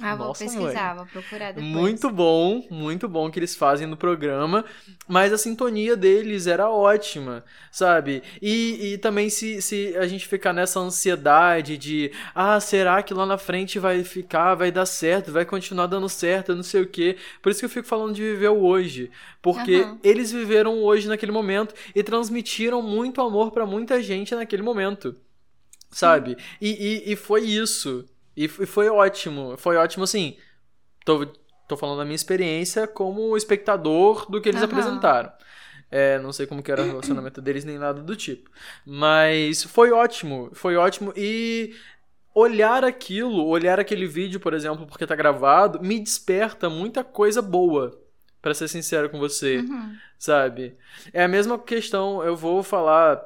Ah, 0.00 0.14
vou 0.14 0.28
Nossa, 0.28 0.44
pesquisar, 0.44 0.94
vou 0.94 1.06
procurar 1.06 1.52
depois. 1.52 2.00
muito 2.00 2.10
bom, 2.10 2.64
muito 2.70 3.08
bom 3.08 3.30
que 3.30 3.38
eles 3.38 3.56
fazem 3.56 3.86
no 3.86 3.96
programa, 3.96 4.64
mas 5.08 5.32
a 5.32 5.38
sintonia 5.38 5.96
deles 5.96 6.46
era 6.46 6.70
ótima, 6.70 7.44
sabe? 7.72 8.22
E, 8.40 8.92
e 8.92 8.98
também 8.98 9.28
se, 9.28 9.60
se 9.60 9.96
a 9.96 10.06
gente 10.06 10.28
ficar 10.28 10.52
nessa 10.52 10.78
ansiedade 10.78 11.76
de, 11.76 12.12
ah, 12.34 12.60
será 12.60 13.02
que 13.02 13.12
lá 13.12 13.26
na 13.26 13.36
frente 13.38 13.78
vai 13.80 14.04
ficar, 14.04 14.54
vai 14.54 14.70
dar 14.70 14.86
certo, 14.86 15.32
vai 15.32 15.44
continuar 15.44 15.86
dando 15.86 16.08
certo, 16.08 16.54
não 16.54 16.62
sei 16.62 16.82
o 16.82 16.86
quê. 16.86 17.16
Por 17.42 17.50
isso 17.50 17.58
que 17.58 17.66
eu 17.66 17.70
fico 17.70 17.88
falando 17.88 18.14
de 18.14 18.22
viver 18.22 18.50
o 18.50 18.62
hoje, 18.64 19.10
porque 19.42 19.80
Aham. 19.82 19.98
eles 20.04 20.30
viveram 20.30 20.80
hoje 20.82 21.08
naquele 21.08 21.32
momento 21.32 21.74
e 21.94 22.02
transmitiram 22.04 22.80
muito 22.82 23.20
amor 23.20 23.50
pra 23.50 23.66
muita 23.66 24.00
gente 24.02 24.34
naquele 24.34 24.62
momento. 24.62 25.16
Sabe? 25.90 26.36
E, 26.60 27.02
e, 27.08 27.12
e 27.12 27.16
foi 27.16 27.42
isso. 27.44 28.04
E 28.38 28.46
foi 28.48 28.88
ótimo. 28.88 29.56
Foi 29.56 29.76
ótimo, 29.76 30.04
assim. 30.04 30.36
Tô, 31.04 31.26
tô 31.66 31.76
falando 31.76 31.98
da 31.98 32.04
minha 32.04 32.14
experiência 32.14 32.86
como 32.86 33.36
espectador 33.36 34.30
do 34.30 34.40
que 34.40 34.48
eles 34.48 34.62
Aham. 34.62 34.70
apresentaram. 34.70 35.32
É, 35.90 36.18
não 36.20 36.32
sei 36.32 36.46
como 36.46 36.62
que 36.62 36.70
era 36.70 36.82
o 36.82 36.86
relacionamento 36.86 37.40
deles, 37.40 37.64
nem 37.64 37.78
nada 37.78 38.00
do 38.00 38.14
tipo. 38.14 38.48
Mas 38.86 39.64
foi 39.64 39.90
ótimo. 39.90 40.50
Foi 40.52 40.76
ótimo. 40.76 41.12
E 41.16 41.74
olhar 42.34 42.84
aquilo, 42.84 43.44
olhar 43.46 43.80
aquele 43.80 44.06
vídeo, 44.06 44.38
por 44.38 44.54
exemplo, 44.54 44.86
porque 44.86 45.06
tá 45.06 45.16
gravado, 45.16 45.80
me 45.82 45.98
desperta 45.98 46.70
muita 46.70 47.02
coisa 47.02 47.42
boa. 47.42 47.98
Pra 48.40 48.54
ser 48.54 48.68
sincero 48.68 49.10
com 49.10 49.18
você 49.18 49.58
Uhum. 49.58 49.96
sabe? 50.16 50.76
É 51.12 51.24
a 51.24 51.28
mesma 51.28 51.58
questão, 51.58 52.22
eu 52.22 52.36
vou 52.36 52.62
falar 52.62 53.20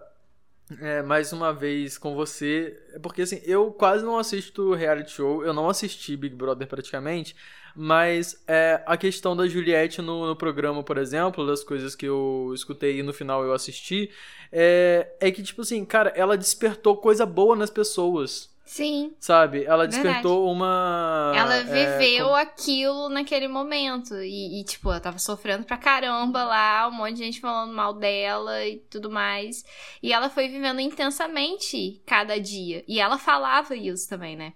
é, 0.80 1.02
mais 1.02 1.32
uma 1.32 1.52
vez 1.52 1.98
com 1.98 2.14
você, 2.14 2.78
porque 3.02 3.22
assim, 3.22 3.40
eu 3.44 3.70
quase 3.70 4.04
não 4.04 4.18
assisto 4.18 4.74
reality 4.74 5.12
show, 5.12 5.44
eu 5.44 5.52
não 5.52 5.68
assisti 5.68 6.16
Big 6.16 6.34
Brother 6.34 6.66
praticamente, 6.66 7.34
mas 7.74 8.42
é, 8.46 8.82
a 8.86 8.96
questão 8.96 9.36
da 9.36 9.46
Juliette 9.48 10.02
no, 10.02 10.26
no 10.26 10.36
programa, 10.36 10.82
por 10.82 10.98
exemplo, 10.98 11.46
das 11.46 11.64
coisas 11.64 11.94
que 11.94 12.06
eu 12.06 12.52
escutei 12.54 12.98
e 12.98 13.02
no 13.02 13.12
final 13.12 13.42
eu 13.42 13.52
assisti, 13.52 14.10
é, 14.50 15.14
é 15.20 15.30
que, 15.30 15.42
tipo 15.42 15.62
assim, 15.62 15.84
cara, 15.84 16.10
ela 16.10 16.36
despertou 16.36 16.96
coisa 16.96 17.24
boa 17.24 17.56
nas 17.56 17.70
pessoas, 17.70 18.51
Sim. 18.64 19.12
sabe? 19.20 19.64
Ela 19.64 19.84
Verdade. 19.86 20.02
despertou 20.02 20.50
uma... 20.50 21.32
Ela 21.36 21.56
é, 21.56 21.62
viveu 21.98 22.28
com- 22.28 22.34
aquilo 22.34 23.08
naquele 23.10 23.46
momento. 23.48 24.14
E, 24.22 24.60
e, 24.60 24.64
tipo, 24.64 24.88
ela 24.90 25.00
tava 25.00 25.18
sofrendo 25.18 25.64
pra 25.64 25.76
caramba 25.76 26.44
lá, 26.44 26.88
um 26.88 26.92
monte 26.92 27.14
de 27.14 27.24
gente 27.24 27.40
falando 27.40 27.72
mal 27.74 27.92
dela 27.92 28.64
e 28.66 28.78
tudo 28.90 29.10
mais. 29.10 29.62
E 30.02 30.12
ela 30.12 30.30
foi 30.30 30.48
vivendo 30.48 30.80
intensamente 30.80 32.02
cada 32.06 32.40
dia. 32.40 32.82
E 32.88 32.98
ela 33.00 33.18
falava 33.18 33.74
isso 33.76 34.08
também, 34.08 34.36
né? 34.36 34.52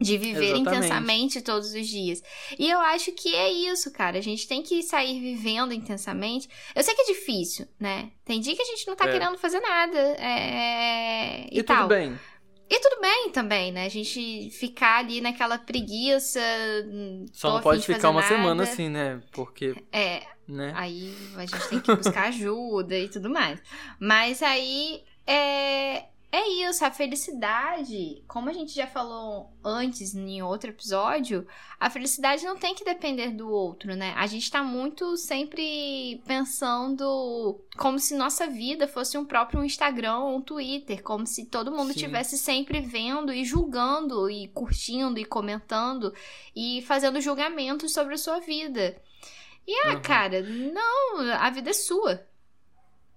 De 0.00 0.18
viver 0.18 0.46
Exatamente. 0.46 0.60
intensamente 0.68 1.40
todos 1.42 1.74
os 1.74 1.86
dias. 1.86 2.20
E 2.58 2.68
eu 2.68 2.80
acho 2.80 3.12
que 3.12 3.34
é 3.36 3.52
isso, 3.52 3.92
cara. 3.92 4.18
A 4.18 4.22
gente 4.22 4.48
tem 4.48 4.60
que 4.60 4.82
sair 4.82 5.20
vivendo 5.20 5.72
intensamente. 5.72 6.48
Eu 6.74 6.82
sei 6.82 6.92
que 6.94 7.02
é 7.02 7.06
difícil, 7.12 7.68
né? 7.78 8.10
Tem 8.24 8.40
dia 8.40 8.56
que 8.56 8.62
a 8.62 8.64
gente 8.64 8.84
não 8.88 8.96
tá 8.96 9.06
É. 9.08 9.12
querendo 9.12 9.38
fazer 9.38 9.60
nada. 9.60 9.98
É... 10.18 11.46
E, 11.52 11.58
E 11.58 11.62
tal. 11.62 11.76
tudo 11.82 11.88
bem. 11.88 12.18
E 12.74 12.80
tudo 12.80 13.02
bem 13.02 13.28
também, 13.30 13.70
né? 13.70 13.84
A 13.84 13.88
gente 13.90 14.48
ficar 14.50 15.00
ali 15.00 15.20
naquela 15.20 15.58
preguiça. 15.58 16.40
hum, 16.86 17.26
Só 17.30 17.52
não 17.54 17.60
pode 17.60 17.80
de 17.80 17.86
ficar 17.86 18.08
uma 18.08 18.22
nada. 18.22 18.34
semana 18.34 18.62
assim, 18.62 18.88
né? 18.88 19.20
Porque, 19.30 19.74
É, 19.92 20.22
né? 20.48 20.72
aí 20.74 21.14
a 21.36 21.44
gente 21.44 21.68
tem 21.68 21.80
que 21.80 21.94
buscar 21.94 22.28
ajuda 22.28 22.98
e 22.98 23.10
tudo 23.10 23.28
mais. 23.28 23.60
Mas 24.00 24.42
aí 24.42 25.04
é, 25.26 26.04
é 26.34 26.48
isso, 26.66 26.82
a 26.82 26.90
felicidade, 26.90 28.24
como 28.26 28.48
a 28.48 28.54
gente 28.54 28.72
já 28.74 28.86
falou 28.86 29.52
antes 29.62 30.14
em 30.14 30.40
outro 30.42 30.70
episódio, 30.70 31.46
a 31.78 31.90
felicidade 31.90 32.42
não 32.44 32.56
tem 32.56 32.74
que 32.74 32.84
depender 32.84 33.32
do 33.32 33.50
outro, 33.50 33.94
né? 33.94 34.14
A 34.16 34.26
gente 34.26 34.50
tá 34.50 34.62
muito 34.62 35.14
sempre 35.18 36.22
pensando 36.26 37.60
como 37.76 37.98
se 37.98 38.16
nossa 38.16 38.46
vida 38.46 38.88
fosse 38.88 39.18
um 39.18 39.26
próprio 39.26 39.62
Instagram 39.62 40.20
ou 40.20 40.36
um 40.36 40.40
Twitter, 40.40 41.02
como 41.02 41.26
se 41.26 41.44
todo 41.46 41.70
mundo 41.70 41.92
Sim. 41.92 41.96
estivesse 41.96 42.38
sempre 42.38 42.80
vendo 42.80 43.30
e 43.30 43.44
julgando 43.44 44.30
e 44.30 44.48
curtindo 44.48 45.18
e 45.20 45.26
comentando 45.26 46.14
e 46.56 46.80
fazendo 46.86 47.20
julgamentos 47.20 47.92
sobre 47.92 48.14
a 48.14 48.18
sua 48.18 48.40
vida. 48.40 48.96
E 49.66 49.72
ah, 49.88 49.96
Uhum. 49.96 50.02
cara, 50.02 50.42
não, 50.42 51.20
a 51.38 51.50
vida 51.50 51.70
é 51.70 51.74
sua. 51.74 52.26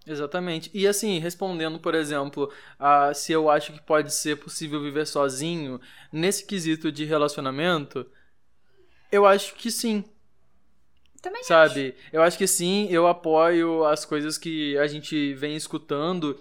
Exatamente. 0.07 0.69
E 0.73 0.87
assim, 0.87 1.17
respondendo, 1.19 1.79
por 1.79 1.95
exemplo, 1.95 2.51
a 2.77 3.13
se 3.13 3.31
eu 3.31 3.49
acho 3.49 3.73
que 3.73 3.81
pode 3.81 4.13
ser 4.13 4.35
possível 4.37 4.79
viver 4.81 5.05
sozinho, 5.07 5.79
nesse 6.11 6.45
quesito 6.45 6.91
de 6.91 7.05
relacionamento, 7.05 8.05
eu 9.11 9.25
acho 9.25 9.55
que 9.55 9.71
sim, 9.71 10.03
Também 11.21 11.43
sabe? 11.43 11.95
Eu 12.13 12.21
acho 12.21 12.37
que 12.37 12.45
sim, 12.47 12.87
eu 12.89 13.07
apoio 13.07 13.83
as 13.85 14.05
coisas 14.05 14.37
que 14.37 14.77
a 14.77 14.85
gente 14.87 15.33
vem 15.33 15.55
escutando, 15.55 16.39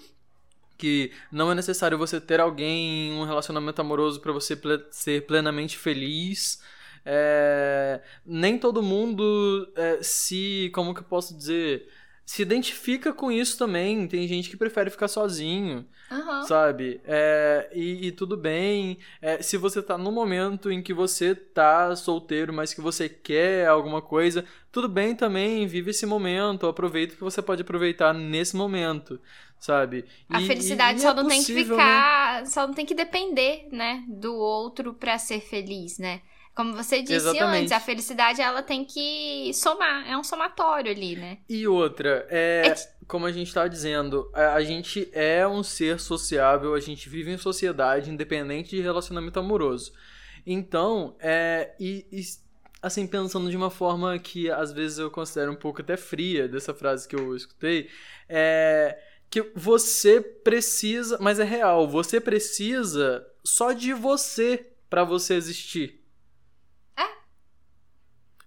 que 0.78 1.12
não 1.32 1.52
é 1.52 1.54
necessário 1.56 1.98
você 1.98 2.20
ter 2.20 2.40
alguém 2.40 3.10
em 3.10 3.14
um 3.14 3.24
relacionamento 3.24 3.80
amoroso 3.80 4.20
para 4.20 4.32
você 4.32 4.56
ple- 4.56 4.84
ser 4.90 5.26
plenamente 5.26 5.78
feliz. 5.78 6.62
É, 7.04 8.02
nem 8.26 8.58
todo 8.58 8.82
mundo 8.82 9.72
é, 9.76 10.02
se, 10.02 10.70
como 10.74 10.94
que 10.94 11.00
eu 11.00 11.04
posso 11.04 11.36
dizer, 11.36 11.88
se 12.24 12.42
identifica 12.42 13.12
com 13.12 13.30
isso 13.30 13.58
também. 13.58 14.06
Tem 14.08 14.26
gente 14.28 14.48
que 14.50 14.56
prefere 14.56 14.90
ficar 14.90 15.08
sozinho, 15.08 15.86
Aham. 16.10 16.42
sabe? 16.44 17.00
É, 17.04 17.70
e, 17.74 18.06
e 18.08 18.12
tudo 18.12 18.36
bem. 18.36 18.98
É, 19.20 19.42
se 19.42 19.56
você 19.56 19.82
tá 19.82 19.96
no 19.98 20.10
momento 20.12 20.70
em 20.70 20.82
que 20.82 20.94
você 20.94 21.34
tá 21.34 21.94
solteiro, 21.96 22.52
mas 22.52 22.72
que 22.74 22.80
você 22.80 23.08
quer 23.08 23.66
alguma 23.68 24.00
coisa, 24.02 24.44
tudo 24.72 24.88
bem 24.88 25.14
também, 25.14 25.66
vive 25.66 25.90
esse 25.90 26.06
momento, 26.06 26.66
aproveita 26.66 27.14
o 27.14 27.16
que 27.16 27.24
você 27.24 27.42
pode 27.42 27.62
aproveitar 27.62 28.12
nesse 28.14 28.56
momento, 28.56 29.20
sabe? 29.58 30.04
A 30.28 30.40
E- 30.40 30.46
felicidade 30.46 30.98
e- 30.98 31.02
só 31.02 31.10
é 31.10 31.14
não 31.14 31.26
tem 31.26 31.44
que 31.44 31.52
possível, 31.52 31.82
né? 31.82 31.82
ficar, 31.82 32.46
só 32.46 32.66
não 32.66 32.74
tem 32.74 32.86
que 32.86 32.94
depender, 32.94 33.68
né, 33.72 34.04
do 34.08 34.34
outro 34.34 34.94
pra 34.94 35.18
ser 35.18 35.40
feliz, 35.40 35.98
né? 35.98 36.20
Como 36.54 36.74
você 36.74 37.02
disse 37.02 37.14
Exatamente. 37.14 37.62
antes, 37.62 37.72
a 37.72 37.80
felicidade 37.80 38.40
ela 38.40 38.62
tem 38.62 38.84
que 38.84 39.52
somar, 39.54 40.08
é 40.08 40.16
um 40.16 40.22
somatório 40.22 40.90
ali, 40.90 41.16
né? 41.16 41.38
E 41.48 41.66
outra, 41.66 42.26
é, 42.30 42.68
É 42.68 42.74
como 43.08 43.26
a 43.26 43.32
gente 43.32 43.52
tá 43.52 43.66
dizendo, 43.66 44.30
a, 44.32 44.54
a 44.54 44.62
gente 44.62 45.08
é 45.12 45.46
um 45.46 45.62
ser 45.62 45.98
sociável, 45.98 46.74
a 46.74 46.80
gente 46.80 47.08
vive 47.08 47.32
em 47.32 47.38
sociedade, 47.38 48.10
independente 48.10 48.70
de 48.76 48.80
relacionamento 48.80 49.38
amoroso. 49.40 49.92
Então, 50.46 51.16
é, 51.18 51.74
e, 51.80 52.06
e, 52.12 52.22
assim, 52.80 53.06
pensando 53.06 53.50
de 53.50 53.56
uma 53.56 53.70
forma 53.70 54.16
que 54.18 54.50
às 54.50 54.72
vezes 54.72 54.98
eu 54.98 55.10
considero 55.10 55.50
um 55.50 55.56
pouco 55.56 55.80
até 55.80 55.96
fria 55.96 56.46
dessa 56.46 56.72
frase 56.72 57.08
que 57.08 57.16
eu 57.16 57.34
escutei, 57.34 57.88
é 58.28 58.96
que 59.34 59.50
você 59.56 60.20
precisa, 60.20 61.18
mas 61.20 61.40
é 61.40 61.44
real, 61.44 61.88
você 61.88 62.20
precisa 62.20 63.26
só 63.42 63.72
de 63.72 63.92
você 63.92 64.64
pra 64.88 65.02
você 65.02 65.34
existir. 65.34 66.03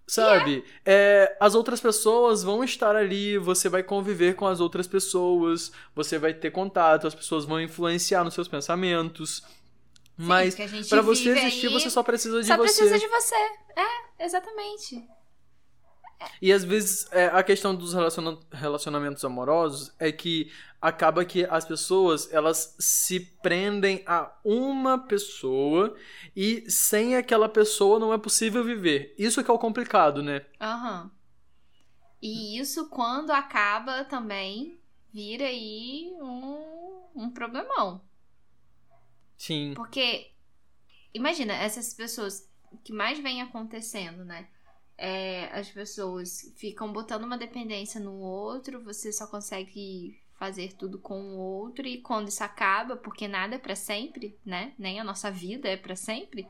Sabe? 0.10 0.63
É, 0.86 1.36
as 1.38 1.54
outras 1.54 1.82
pessoas 1.82 2.41
vão 2.41 2.63
estar 2.63 2.96
ali, 2.96 3.38
você 3.38 3.67
vai 3.67 3.84
conviver 3.84 4.36
com 4.36 4.48
as 4.48 4.62
outras 4.62 4.88
pessoas, 4.88 5.72
você 5.93 6.17
vai 6.17 6.34
ter 6.34 6.50
contato, 6.50 7.06
as 7.08 7.13
pessoas 7.13 7.43
vão 7.43 7.60
influenciar 7.62 8.24
nos 8.24 8.34
seus 8.34 8.48
pensamentos. 8.48 9.43
Mas 10.15 10.56
porque 10.56 10.63
a 10.63 10.67
gente 10.67 10.89
pra 10.89 11.02
você 11.02 11.30
existir, 11.32 11.67
aí- 11.67 11.74
você 11.74 11.89
só 11.89 12.02
precisa 12.02 12.41
de 12.41 12.48
Só 12.48 12.56
você. 12.58 12.63
precisa 12.84 12.98
de 12.98 13.08
você. 13.08 13.36
É, 13.36 14.26
exatamente. 14.26 15.06
E 16.41 16.51
às 16.51 16.63
vezes 16.63 17.08
é, 17.12 17.27
a 17.27 17.43
questão 17.43 17.75
dos 17.75 17.93
relaciona 17.93 18.38
relacionamentos 18.51 19.23
amorosos 19.23 19.93
é 19.99 20.12
que 20.12 20.51
acaba 20.82 21.25
que 21.25 21.45
as 21.45 21.65
pessoas 21.65 22.32
elas 22.32 22.75
se 22.80 23.19
prendem 23.19 24.03
a 24.06 24.32
uma 24.43 24.97
pessoa 24.97 25.95
e 26.36 26.69
sem 26.69 27.15
aquela 27.15 27.49
pessoa 27.49 27.99
não 27.99 28.13
é 28.13 28.17
possível 28.17 28.63
viver. 28.63 29.13
Isso 29.17 29.43
que 29.43 29.49
é 29.49 29.53
o 29.53 29.60
complicado, 29.60 30.21
né? 30.21 30.45
Aham. 30.60 31.03
Uhum. 31.03 31.17
E 32.21 32.60
isso 32.60 32.89
quando 32.89 33.32
acaba 33.32 34.03
também 34.03 34.80
vira 35.13 35.45
aí 35.45 36.12
um, 36.19 37.03
um 37.15 37.30
problemão. 37.30 38.01
Sim. 39.38 39.73
Porque 39.75 40.32
imagina 41.13 41.53
essas 41.53 41.93
pessoas 41.93 42.49
que 42.84 42.91
mais 42.91 43.19
vem 43.19 43.41
acontecendo, 43.41 44.25
né? 44.25 44.47
É, 44.97 45.45
as 45.53 45.69
pessoas 45.69 46.53
ficam 46.57 46.91
botando 46.91 47.23
uma 47.23 47.38
dependência 47.38 47.99
no 47.99 48.13
outro, 48.13 48.83
você 48.83 49.12
só 49.13 49.27
consegue 49.27 50.19
fazer 50.39 50.73
tudo 50.73 50.99
com 50.99 51.19
o 51.19 51.38
outro 51.38 51.86
e 51.86 52.01
quando 52.01 52.29
isso 52.29 52.43
acaba, 52.43 52.95
porque 52.95 53.27
nada 53.27 53.55
é 53.55 53.60
para 53.60 53.75
sempre, 53.75 54.38
né? 54.45 54.73
Nem 54.77 54.99
a 54.99 55.03
nossa 55.03 55.29
vida 55.29 55.67
é 55.67 55.77
para 55.77 55.95
sempre. 55.95 56.47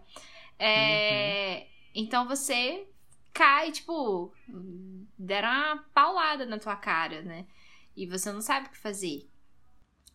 É, 0.60 1.60
uhum. 1.60 1.66
Então 1.96 2.28
você 2.28 2.88
cai, 3.34 3.72
tipo, 3.72 4.34
deram 5.18 5.50
uma 5.50 5.86
paulada 5.94 6.46
na 6.46 6.58
tua 6.58 6.76
cara, 6.76 7.22
né? 7.22 7.46
E 7.96 8.06
você 8.06 8.32
não 8.32 8.42
sabe 8.42 8.68
o 8.68 8.72
que 8.72 8.78
fazer. 8.78 9.28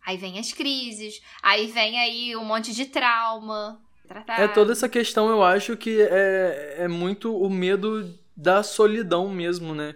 Aí 0.05 0.17
vem 0.17 0.37
as 0.37 0.51
crises, 0.51 1.21
aí 1.41 1.67
vem 1.67 1.99
aí 1.99 2.35
um 2.35 2.43
monte 2.43 2.73
de 2.73 2.85
trauma. 2.85 3.81
Tratado. 4.07 4.41
É 4.41 4.47
toda 4.49 4.73
essa 4.73 4.89
questão, 4.89 5.29
eu 5.29 5.41
acho 5.41 5.77
que 5.77 6.01
é, 6.01 6.75
é 6.79 6.87
muito 6.89 7.35
o 7.35 7.49
medo 7.49 8.13
da 8.35 8.63
solidão 8.63 9.29
mesmo, 9.29 9.73
né? 9.75 9.95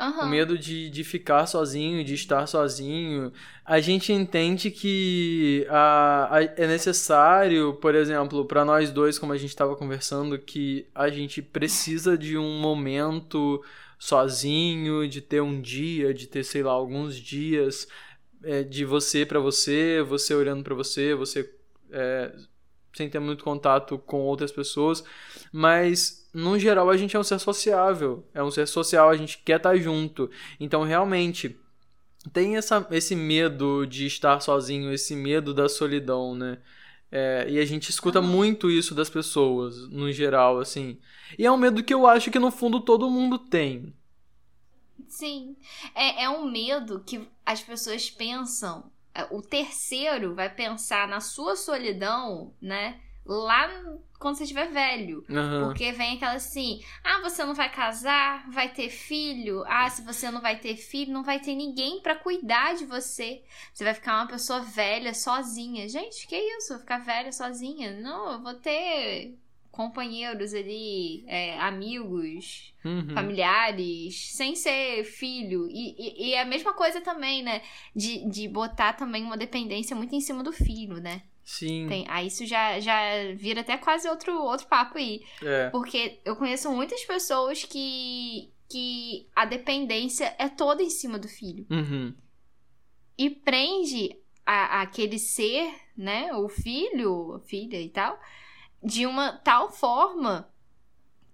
Uhum. 0.00 0.22
O 0.22 0.26
medo 0.26 0.56
de, 0.56 0.88
de 0.88 1.04
ficar 1.04 1.46
sozinho, 1.46 2.02
de 2.02 2.14
estar 2.14 2.46
sozinho. 2.46 3.30
A 3.66 3.80
gente 3.80 4.12
entende 4.12 4.70
que 4.70 5.66
a, 5.68 6.36
a 6.36 6.42
é 6.42 6.66
necessário, 6.66 7.74
por 7.74 7.94
exemplo, 7.94 8.46
para 8.46 8.64
nós 8.64 8.90
dois, 8.90 9.18
como 9.18 9.34
a 9.34 9.36
gente 9.36 9.50
estava 9.50 9.76
conversando, 9.76 10.38
que 10.38 10.86
a 10.94 11.10
gente 11.10 11.42
precisa 11.42 12.16
de 12.16 12.38
um 12.38 12.58
momento 12.58 13.62
sozinho, 13.98 15.06
de 15.06 15.20
ter 15.20 15.42
um 15.42 15.60
dia, 15.60 16.14
de 16.14 16.26
ter, 16.26 16.44
sei 16.44 16.62
lá, 16.62 16.72
alguns 16.72 17.14
dias 17.14 17.86
é, 18.42 18.62
de 18.62 18.86
você 18.86 19.26
para 19.26 19.38
você, 19.38 20.02
você 20.02 20.34
olhando 20.34 20.64
para 20.64 20.74
você, 20.74 21.14
você 21.14 21.52
é, 21.92 22.34
sem 22.94 23.08
ter 23.08 23.18
muito 23.18 23.44
contato 23.44 23.98
com 23.98 24.20
outras 24.20 24.50
pessoas, 24.50 25.04
mas 25.52 26.19
no 26.32 26.58
geral, 26.58 26.88
a 26.88 26.96
gente 26.96 27.16
é 27.16 27.18
um 27.18 27.24
ser 27.24 27.38
sociável. 27.38 28.24
É 28.32 28.42
um 28.42 28.50
ser 28.50 28.66
social, 28.66 29.10
a 29.10 29.16
gente 29.16 29.38
quer 29.38 29.56
estar 29.56 29.76
junto. 29.76 30.30
Então, 30.58 30.82
realmente, 30.82 31.58
tem 32.32 32.56
essa, 32.56 32.86
esse 32.90 33.16
medo 33.16 33.86
de 33.86 34.06
estar 34.06 34.40
sozinho, 34.40 34.92
esse 34.92 35.16
medo 35.16 35.52
da 35.52 35.68
solidão, 35.68 36.34
né? 36.34 36.58
É, 37.12 37.46
e 37.48 37.58
a 37.58 37.64
gente 37.64 37.90
escuta 37.90 38.22
muito 38.22 38.70
isso 38.70 38.94
das 38.94 39.10
pessoas, 39.10 39.88
no 39.88 40.12
geral, 40.12 40.60
assim. 40.60 40.98
E 41.36 41.44
é 41.44 41.50
um 41.50 41.56
medo 41.56 41.82
que 41.82 41.92
eu 41.92 42.06
acho 42.06 42.30
que, 42.30 42.38
no 42.38 42.52
fundo, 42.52 42.80
todo 42.80 43.10
mundo 43.10 43.36
tem. 43.38 43.92
Sim. 45.08 45.56
É, 45.94 46.24
é 46.24 46.30
um 46.30 46.48
medo 46.48 47.02
que 47.04 47.28
as 47.44 47.60
pessoas 47.60 48.08
pensam. 48.08 48.90
É, 49.12 49.26
o 49.30 49.42
terceiro 49.42 50.36
vai 50.36 50.48
pensar 50.48 51.08
na 51.08 51.18
sua 51.18 51.56
solidão, 51.56 52.54
né? 52.62 53.00
Lá 53.26 53.68
quando 54.20 54.36
você 54.36 54.44
estiver 54.44 54.68
velho. 54.68 55.24
Uhum. 55.28 55.64
Porque 55.64 55.90
vem 55.92 56.16
aquela 56.16 56.34
assim: 56.34 56.84
ah, 57.02 57.20
você 57.22 57.44
não 57.44 57.54
vai 57.54 57.72
casar, 57.72 58.48
vai 58.50 58.68
ter 58.68 58.90
filho. 58.90 59.64
Ah, 59.66 59.88
se 59.88 60.02
você 60.02 60.30
não 60.30 60.40
vai 60.40 60.58
ter 60.58 60.76
filho, 60.76 61.12
não 61.12 61.24
vai 61.24 61.40
ter 61.40 61.54
ninguém 61.54 62.00
para 62.00 62.14
cuidar 62.14 62.74
de 62.74 62.84
você. 62.84 63.42
Você 63.72 63.82
vai 63.82 63.94
ficar 63.94 64.16
uma 64.16 64.28
pessoa 64.28 64.60
velha 64.60 65.14
sozinha. 65.14 65.88
Gente, 65.88 66.26
que 66.26 66.36
isso? 66.36 66.74
Vou 66.74 66.78
ficar 66.80 66.98
velha 66.98 67.32
sozinha? 67.32 67.98
Não, 67.98 68.32
eu 68.32 68.42
vou 68.42 68.54
ter 68.54 69.34
companheiros 69.80 70.52
ali, 70.52 71.24
é, 71.26 71.58
amigos, 71.58 72.74
uhum. 72.84 73.14
familiares, 73.14 74.30
sem 74.30 74.54
ser 74.54 75.04
filho. 75.04 75.66
E, 75.70 75.94
e, 75.98 76.28
e, 76.28 76.36
a 76.36 76.44
mesma 76.44 76.74
coisa 76.74 77.00
também, 77.00 77.42
né? 77.42 77.62
De, 77.96 78.28
de 78.28 78.46
botar 78.46 78.92
também 78.92 79.24
uma 79.24 79.38
dependência 79.38 79.96
muito 79.96 80.14
em 80.14 80.20
cima 80.20 80.44
do 80.44 80.52
filho, 80.52 81.00
né? 81.00 81.22
Sim. 81.42 81.86
Tem, 81.88 82.04
aí 82.10 82.26
isso 82.26 82.44
já, 82.44 82.78
já 82.78 83.00
vira 83.34 83.62
até 83.62 83.78
quase 83.78 84.06
outro, 84.06 84.38
outro 84.42 84.66
papo 84.66 84.98
aí. 84.98 85.22
É. 85.42 85.70
Porque 85.70 86.20
eu 86.26 86.36
conheço 86.36 86.70
muitas 86.70 87.02
pessoas 87.06 87.64
que, 87.64 88.52
que 88.68 89.26
a 89.34 89.46
dependência 89.46 90.34
é 90.38 90.50
toda 90.50 90.82
em 90.82 90.90
cima 90.90 91.18
do 91.18 91.26
filho. 91.26 91.66
Uhum. 91.70 92.14
E 93.16 93.30
prende 93.30 94.14
a, 94.44 94.82
aquele 94.82 95.18
ser, 95.18 95.72
né? 95.96 96.34
O 96.34 96.50
filho, 96.50 97.40
filha 97.46 97.80
e 97.80 97.88
tal, 97.88 98.20
de 98.82 99.06
uma 99.06 99.32
tal 99.32 99.70
forma 99.70 100.48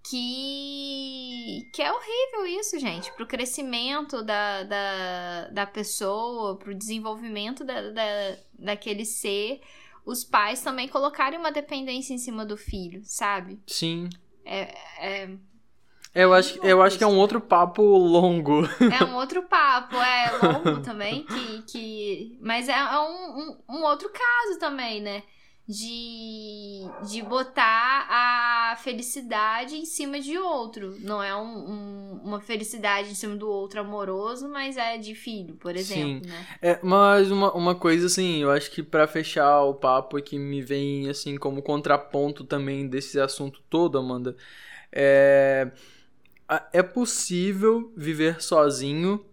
que, 0.09 1.69
que 1.73 1.81
é 1.81 1.91
horrível 1.91 2.45
isso, 2.59 2.79
gente. 2.79 3.11
Pro 3.13 3.27
crescimento 3.27 4.23
da, 4.23 4.63
da, 4.63 5.47
da 5.49 5.65
pessoa, 5.65 6.57
pro 6.57 6.73
desenvolvimento 6.73 7.63
da, 7.63 7.89
da, 7.91 8.37
daquele 8.57 9.05
ser 9.05 9.61
os 10.05 10.23
pais 10.23 10.61
também 10.61 10.87
colocarem 10.87 11.37
uma 11.37 11.51
dependência 11.51 12.13
em 12.13 12.17
cima 12.17 12.45
do 12.45 12.55
filho, 12.55 13.01
sabe? 13.03 13.59
Sim. 13.67 14.09
É. 14.45 14.73
é... 14.99 15.29
Eu 16.15 16.33
acho, 16.33 16.57
eu 16.65 16.81
acho 16.81 16.97
que 16.97 17.03
é 17.03 17.07
um 17.07 17.17
outro 17.17 17.41
papo 17.41 17.83
longo. 17.83 18.63
É 18.99 19.03
um 19.03 19.15
outro 19.15 19.43
papo, 19.43 19.97
é 19.97 20.31
longo 20.41 20.81
também, 20.81 21.23
que, 21.23 21.61
que... 21.63 22.39
mas 22.41 22.69
é, 22.69 22.71
é 22.71 22.99
um, 22.99 23.37
um, 23.37 23.77
um 23.77 23.83
outro 23.83 24.09
caso 24.09 24.57
também, 24.57 25.01
né? 25.01 25.21
De, 25.67 26.85
de 27.09 27.21
botar 27.21 28.07
a 28.09 28.75
felicidade 28.77 29.75
em 29.75 29.85
cima 29.85 30.17
de 30.19 30.37
outro. 30.37 30.95
Não 31.01 31.21
é 31.21 31.35
um, 31.35 31.41
um, 31.41 32.21
uma 32.23 32.39
felicidade 32.39 33.09
em 33.09 33.15
cima 33.15 33.35
do 33.35 33.49
outro 33.49 33.81
amoroso, 33.81 34.47
mas 34.47 34.77
é 34.77 34.97
de 34.97 35.13
filho, 35.13 35.55
por 35.55 35.75
exemplo, 35.75 36.23
Sim. 36.23 36.29
né? 36.29 36.47
É, 36.61 36.79
mas 36.81 37.29
uma, 37.29 37.51
uma 37.53 37.75
coisa 37.75 38.05
assim, 38.05 38.41
eu 38.41 38.49
acho 38.49 38.71
que 38.71 38.81
para 38.81 39.05
fechar 39.07 39.63
o 39.63 39.73
papo 39.73 40.21
que 40.21 40.39
me 40.39 40.61
vem 40.61 41.09
assim 41.09 41.35
como 41.35 41.61
contraponto 41.61 42.45
também 42.45 42.87
desse 42.87 43.19
assunto 43.19 43.61
todo, 43.69 43.97
Amanda, 43.97 44.37
é 44.91 45.69
é 46.71 46.81
possível 46.81 47.91
viver 47.93 48.41
sozinho 48.41 49.25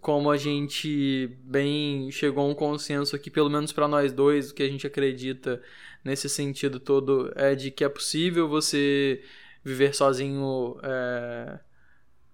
como 0.00 0.30
a 0.30 0.36
gente 0.36 1.38
bem 1.42 2.10
chegou 2.10 2.44
a 2.44 2.48
um 2.48 2.54
consenso 2.54 3.14
aqui, 3.14 3.30
pelo 3.30 3.50
menos 3.50 3.72
para 3.72 3.86
nós 3.86 4.12
dois, 4.12 4.50
o 4.50 4.54
que 4.54 4.62
a 4.62 4.68
gente 4.68 4.86
acredita 4.86 5.62
nesse 6.04 6.28
sentido 6.28 6.80
todo 6.80 7.32
é 7.36 7.54
de 7.54 7.70
que 7.70 7.84
é 7.84 7.88
possível 7.88 8.48
você 8.48 9.22
viver 9.62 9.94
sozinho 9.94 10.78
é, 10.82 11.60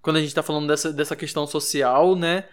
quando 0.00 0.16
a 0.16 0.20
gente 0.20 0.29
está 0.29 0.42
falando 0.42 0.68
dessa, 0.68 0.92
dessa 0.92 1.16
questão 1.16 1.46
social, 1.46 2.14
né? 2.14 2.48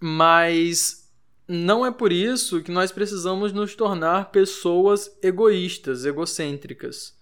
Mas 0.00 1.12
não 1.46 1.84
é 1.84 1.90
por 1.90 2.12
isso 2.12 2.62
que 2.62 2.70
nós 2.70 2.90
precisamos 2.90 3.52
nos 3.52 3.74
tornar 3.74 4.30
pessoas 4.30 5.18
egoístas, 5.22 6.06
egocêntricas. 6.06 7.17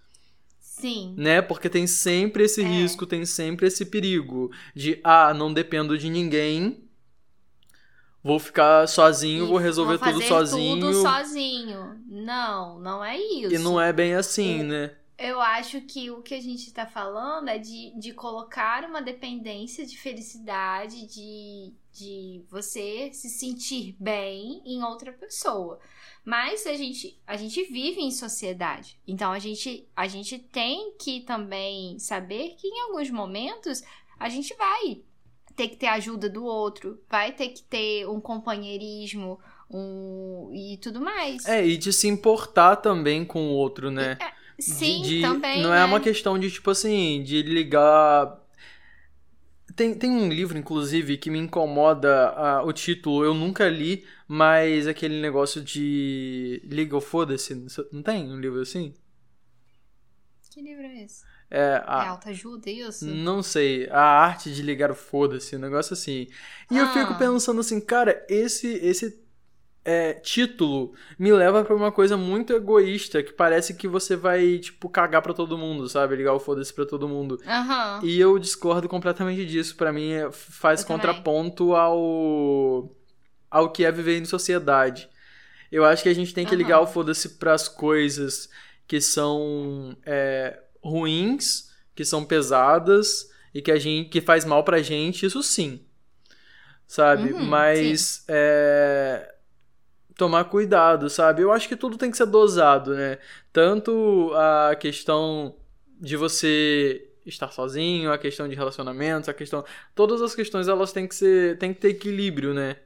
Sim. 0.78 1.14
Né? 1.16 1.40
Porque 1.40 1.70
tem 1.70 1.86
sempre 1.86 2.44
esse 2.44 2.60
é. 2.62 2.66
risco, 2.66 3.06
tem 3.06 3.24
sempre 3.24 3.66
esse 3.66 3.86
perigo 3.86 4.50
de, 4.74 5.00
ah, 5.02 5.32
não 5.32 5.50
dependo 5.50 5.96
de 5.96 6.10
ninguém, 6.10 6.84
vou 8.22 8.38
ficar 8.38 8.86
sozinho, 8.86 9.46
e 9.46 9.48
vou 9.48 9.56
resolver 9.56 9.96
vou 9.96 10.12
tudo 10.12 10.22
sozinho. 10.22 10.80
tudo 10.80 11.00
sozinho. 11.00 11.98
Não, 12.06 12.78
não 12.78 13.02
é 13.02 13.16
isso. 13.16 13.54
E 13.54 13.58
não 13.58 13.80
é 13.80 13.90
bem 13.90 14.14
assim, 14.14 14.62
né? 14.64 14.94
Eu 15.18 15.40
acho 15.40 15.80
que 15.80 16.10
o 16.10 16.20
que 16.20 16.34
a 16.34 16.42
gente 16.42 16.70
tá 16.74 16.84
falando 16.84 17.48
é 17.48 17.56
de, 17.56 17.98
de 17.98 18.12
colocar 18.12 18.84
uma 18.84 19.00
dependência 19.00 19.86
de 19.86 19.96
felicidade, 19.96 21.06
de, 21.06 21.72
de 21.90 22.44
você 22.50 23.08
se 23.14 23.30
sentir 23.30 23.96
bem 23.98 24.60
em 24.66 24.82
outra 24.82 25.10
pessoa. 25.10 25.80
Mas 26.26 26.66
a 26.66 26.74
gente, 26.74 27.16
a 27.24 27.36
gente 27.36 27.62
vive 27.62 28.00
em 28.00 28.10
sociedade. 28.10 28.98
Então 29.06 29.30
a 29.30 29.38
gente, 29.38 29.86
a 29.94 30.08
gente 30.08 30.40
tem 30.40 30.92
que 30.98 31.20
também 31.20 32.00
saber 32.00 32.56
que 32.58 32.66
em 32.66 32.80
alguns 32.80 33.08
momentos 33.10 33.80
a 34.18 34.28
gente 34.28 34.52
vai 34.56 35.02
ter 35.54 35.68
que 35.68 35.76
ter 35.76 35.86
ajuda 35.86 36.28
do 36.28 36.44
outro, 36.44 37.00
vai 37.08 37.30
ter 37.30 37.50
que 37.50 37.62
ter 37.62 38.08
um 38.08 38.20
companheirismo, 38.20 39.38
um 39.70 40.50
e 40.52 40.76
tudo 40.78 41.00
mais. 41.00 41.46
É, 41.46 41.64
e 41.64 41.76
de 41.76 41.92
se 41.92 42.08
importar 42.08 42.74
também 42.74 43.24
com 43.24 43.46
o 43.46 43.52
outro, 43.52 43.88
né? 43.88 44.18
É, 44.20 44.32
sim, 44.60 45.02
de, 45.02 45.18
de, 45.18 45.22
também. 45.22 45.62
Não 45.62 45.70
né? 45.70 45.80
é 45.80 45.84
uma 45.84 46.00
questão 46.00 46.36
de, 46.36 46.50
tipo 46.50 46.72
assim, 46.72 47.22
de 47.22 47.40
ligar 47.42 48.36
tem, 49.76 49.94
tem 49.94 50.10
um 50.10 50.28
livro, 50.28 50.58
inclusive, 50.58 51.18
que 51.18 51.30
me 51.30 51.38
incomoda 51.38 52.62
uh, 52.64 52.66
o 52.66 52.72
título. 52.72 53.24
Eu 53.24 53.34
nunca 53.34 53.68
li, 53.68 54.04
mas 54.26 54.86
aquele 54.86 55.20
negócio 55.20 55.62
de 55.62 56.60
Liga 56.64 56.94
ou 56.94 57.00
Foda-se. 57.00 57.54
Não 57.92 58.02
tem 58.02 58.30
um 58.32 58.40
livro 58.40 58.60
assim? 58.60 58.94
Que 60.50 60.62
livro 60.62 60.84
é 60.84 61.04
esse? 61.04 61.24
É, 61.50 61.82
a, 61.86 62.04
É 62.04 62.08
autoajuda, 62.08 62.70
isso? 62.70 63.04
não 63.06 63.42
sei, 63.42 63.88
a 63.90 64.00
arte 64.00 64.52
de 64.52 64.62
ligar 64.62 64.90
o 64.90 64.94
foda-se, 64.96 65.54
um 65.54 65.60
negócio 65.60 65.92
assim. 65.92 66.26
E 66.70 66.76
eu 66.76 66.86
Ah. 66.86 66.92
fico 66.92 67.14
pensando 67.18 67.60
assim, 67.60 67.80
cara, 67.80 68.24
esse 68.28 68.66
esse 68.66 69.24
é, 69.88 70.14
título 70.14 70.92
me 71.16 71.32
leva 71.32 71.64
pra 71.64 71.74
uma 71.76 71.92
coisa 71.92 72.16
muito 72.16 72.52
egoísta, 72.52 73.22
que 73.22 73.32
parece 73.32 73.74
que 73.74 73.86
você 73.86 74.16
vai, 74.16 74.58
tipo, 74.58 74.88
cagar 74.88 75.22
pra 75.22 75.32
todo 75.32 75.56
mundo, 75.56 75.88
sabe? 75.88 76.16
Ligar 76.16 76.34
o 76.34 76.40
foda-se 76.40 76.74
pra 76.74 76.84
todo 76.84 77.08
mundo. 77.08 77.40
Aham. 77.46 78.00
E 78.02 78.18
eu 78.20 78.36
discordo 78.38 78.88
completamente 78.88 79.46
disso. 79.46 79.76
Pra 79.76 79.92
mim, 79.92 80.10
é- 80.12 80.30
faz 80.32 80.80
Eu 80.80 80.86
também. 80.88 81.00
contraponto 81.00 81.74
ao 81.74 82.90
ao 83.48 83.70
que 83.70 83.84
é 83.84 83.92
viver 83.92 84.18
em 84.18 84.24
sociedade. 84.24 85.08
Eu 85.70 85.84
acho 85.84 86.02
que 86.02 86.08
a 86.08 86.14
gente 86.14 86.34
tem 86.34 86.44
que 86.44 86.50
Aham. 86.54 86.58
ligar 86.62 86.80
o 86.80 86.86
foda-se 86.86 87.38
pras 87.38 87.68
coisas 87.68 88.48
que 88.88 89.00
são 89.00 89.96
é, 90.04 90.58
ruins, 90.82 91.70
que 91.94 92.04
são 92.04 92.24
pesadas 92.24 93.30
e 93.54 93.62
que 93.62 93.70
a 93.70 93.78
gente 93.78 94.08
que 94.10 94.20
faz 94.20 94.44
mal 94.44 94.64
pra 94.64 94.82
gente, 94.82 95.24
isso 95.26 95.42
sim. 95.44 95.80
Sabe? 96.86 97.32
Uhum, 97.32 97.44
Mas 97.44 98.24
é, 98.28 99.32
tomar 100.16 100.44
cuidado, 100.44 101.08
sabe? 101.10 101.42
Eu 101.42 101.52
acho 101.52 101.68
que 101.68 101.76
tudo 101.76 101.96
tem 101.98 102.10
que 102.10 102.16
ser 102.16 102.26
dosado, 102.26 102.94
né? 102.94 103.18
Tanto 103.52 104.32
a 104.34 104.74
questão 104.76 105.54
de 106.00 106.16
você 106.16 107.08
estar 107.24 107.50
sozinho, 107.52 108.12
a 108.12 108.18
questão 108.18 108.48
de 108.48 108.54
relacionamentos, 108.54 109.28
a 109.28 109.34
questão, 109.34 109.64
todas 109.94 110.22
as 110.22 110.34
questões 110.34 110.68
elas 110.68 110.92
têm 110.92 111.06
que 111.08 111.14
ser, 111.14 111.58
tem 111.58 111.74
que 111.74 111.80
ter 111.80 111.88
equilíbrio, 111.88 112.54
né? 112.54 112.76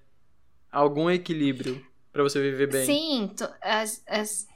Algum 0.73 1.11
equilíbrio 1.11 1.85
pra 2.13 2.23
você 2.23 2.41
viver 2.41 2.69
bem. 2.69 2.87
Sim, 2.87 3.31
as- 3.61 4.03
as- 4.07 4.49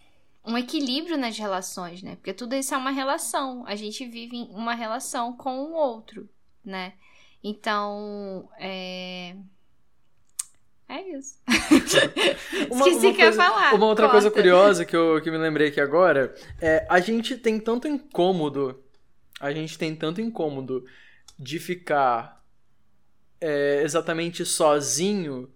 um 0.45 0.57
equilíbrio 0.59 1.17
nas 1.17 1.39
relações, 1.39 2.03
né? 2.03 2.17
Porque 2.17 2.33
tudo 2.33 2.55
isso 2.55 2.75
é 2.75 2.77
uma 2.77 2.91
relação. 2.91 3.65
A 3.67 3.77
gente 3.77 4.07
vive 4.07 4.49
uma 4.51 4.75
relação 4.75 5.37
com 5.37 5.65
o 5.65 5.73
outro, 5.73 6.29
né? 6.65 6.95
Então, 7.43 8.49
é. 8.59 9.37
É 10.97 11.17
isso. 11.17 11.35
Uma- 12.71 12.89
Esqueci 12.89 13.07
uma 13.07 13.15
que 13.15 13.21
eu 13.23 13.27
ia 13.27 13.33
coisa- 13.33 13.43
falar. 13.43 13.75
Uma 13.75 13.87
outra 13.87 14.09
coisa 14.09 14.29
Corta. 14.31 14.41
curiosa 14.43 14.85
que 14.85 14.95
eu 14.97 15.21
que 15.21 15.31
me 15.31 15.39
lembrei 15.39 15.69
aqui 15.69 15.81
agora 15.81 16.33
é 16.61 16.87
a 16.89 17.01
gente 17.01 17.37
tem 17.37 17.59
tanto 17.59 17.89
incômodo, 17.89 18.81
a 19.41 19.51
gente 19.53 19.77
tem 19.77 19.95
tanto 19.97 20.21
incômodo 20.21 20.85
de 21.39 21.59
ficar 21.59 22.43
é, 23.41 23.83
exatamente 23.83 24.45
sozinho 24.45 25.51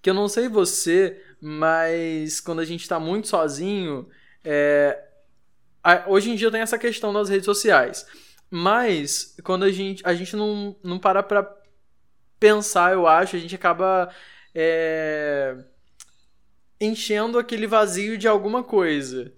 que 0.00 0.08
eu 0.08 0.14
não 0.14 0.26
sei 0.28 0.48
você, 0.48 1.20
mas 1.40 2.40
quando 2.40 2.60
a 2.60 2.64
gente 2.64 2.88
tá 2.88 2.98
muito 2.98 3.28
sozinho, 3.28 4.08
é, 4.42 4.98
a- 5.84 6.04
hoje 6.06 6.30
em 6.30 6.34
dia 6.34 6.50
tem 6.50 6.60
essa 6.62 6.78
questão 6.78 7.12
das 7.12 7.28
redes 7.28 7.44
sociais, 7.44 8.06
mas 8.50 9.36
quando 9.44 9.64
a 9.64 9.70
gente 9.70 10.02
a 10.06 10.14
gente 10.14 10.34
não, 10.34 10.74
não 10.82 10.98
para 10.98 11.22
pra 11.22 11.46
pensar, 12.40 12.92
eu 12.94 13.06
acho, 13.06 13.36
a 13.36 13.38
gente 13.38 13.54
acaba 13.54 14.08
é, 14.54 15.56
enchendo 16.80 17.38
aquele 17.38 17.66
vazio 17.66 18.16
de 18.18 18.28
alguma 18.28 18.62
coisa. 18.62 19.32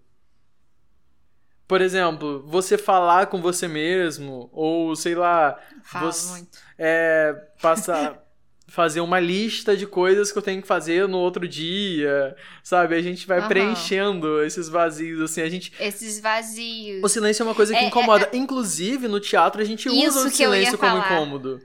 Por 1.67 1.81
exemplo, 1.81 2.43
você 2.47 2.77
falar 2.77 3.27
com 3.27 3.41
você 3.41 3.69
mesmo, 3.69 4.51
ou 4.53 4.97
sei 4.97 5.15
lá, 5.15 5.57
Falo 5.85 6.13
você- 6.13 6.31
muito. 6.33 6.59
é, 6.77 7.33
passar, 7.63 8.21
fazer 8.67 9.01
uma 9.01 9.21
lista 9.21 9.77
de 9.77 9.87
coisas 9.87 10.33
que 10.33 10.39
eu 10.39 10.43
tenho 10.43 10.61
que 10.61 10.67
fazer 10.67 11.07
no 11.07 11.19
outro 11.19 11.47
dia, 11.47 12.35
sabe? 12.65 12.97
A 12.97 13.03
gente 13.03 13.25
vai 13.25 13.39
Aham. 13.39 13.49
preenchendo 13.49 14.43
esses 14.43 14.69
vazios, 14.69 15.21
assim, 15.21 15.43
a 15.43 15.49
gente... 15.49 15.73
Esses 15.79 16.19
vazios. 16.21 17.03
O 17.05 17.09
silêncio 17.09 17.43
é 17.45 17.47
uma 17.47 17.55
coisa 17.55 17.73
que 17.73 17.79
É, 17.79 17.85
é, 17.85 17.87
incomoda. 17.87 18.29
Inclusive, 18.33 19.07
no 19.07 19.21
teatro, 19.21 19.61
a 19.63 19.65
gente 19.65 19.89
usa 19.89 20.27
o 20.27 20.31
silêncio 20.31 20.77
como 20.77 21.01
falar. 21.01 21.05
incômodo. 21.15 21.61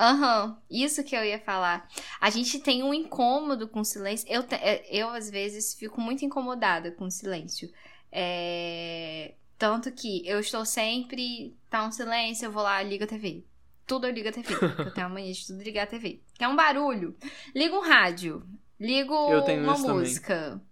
Aham, 0.00 0.58
isso 0.70 1.04
que 1.04 1.14
eu 1.14 1.22
ia 1.22 1.38
falar. 1.38 1.86
A 2.20 2.30
gente 2.30 2.58
tem 2.58 2.82
um 2.82 2.94
incômodo 2.94 3.68
com 3.68 3.80
o 3.80 3.84
silêncio. 3.84 4.26
Eu, 4.30 4.42
é, 4.50 4.82
eu 4.90 5.10
às 5.10 5.28
vezes, 5.28 5.74
fico 5.74 6.00
muito 6.00 6.24
incomodada 6.24 6.90
com 6.92 7.04
o 7.04 7.10
silêncio. 7.10 7.70
É, 8.10 9.34
Tanto 9.58 9.92
que 9.92 10.26
eu 10.26 10.40
estou 10.40 10.64
sempre. 10.64 11.54
Tá 11.68 11.84
um 11.86 11.92
silêncio, 11.92 12.46
eu 12.46 12.50
vou 12.52 12.62
lá, 12.62 12.82
ligo 12.82 13.04
a 13.04 13.06
TV. 13.06 13.44
Tudo 13.86 14.06
eu 14.06 14.12
ligo 14.12 14.28
a 14.28 14.32
TV. 14.32 14.54
eu 14.78 14.90
tenho 14.94 15.06
a 15.06 15.10
mania 15.10 15.32
de 15.34 15.46
tudo 15.46 15.62
ligar 15.62 15.82
a 15.82 15.86
TV. 15.86 16.22
Quer 16.38 16.48
um 16.48 16.56
barulho? 16.56 17.14
Liga 17.54 17.76
um 17.76 17.82
rádio. 17.82 18.42
Ligo 18.80 19.12
Eu 19.30 19.42
tenho 19.42 19.62
uma 19.62 19.74
isso 19.74 19.84
também. 19.84 19.98
música. 19.98 20.62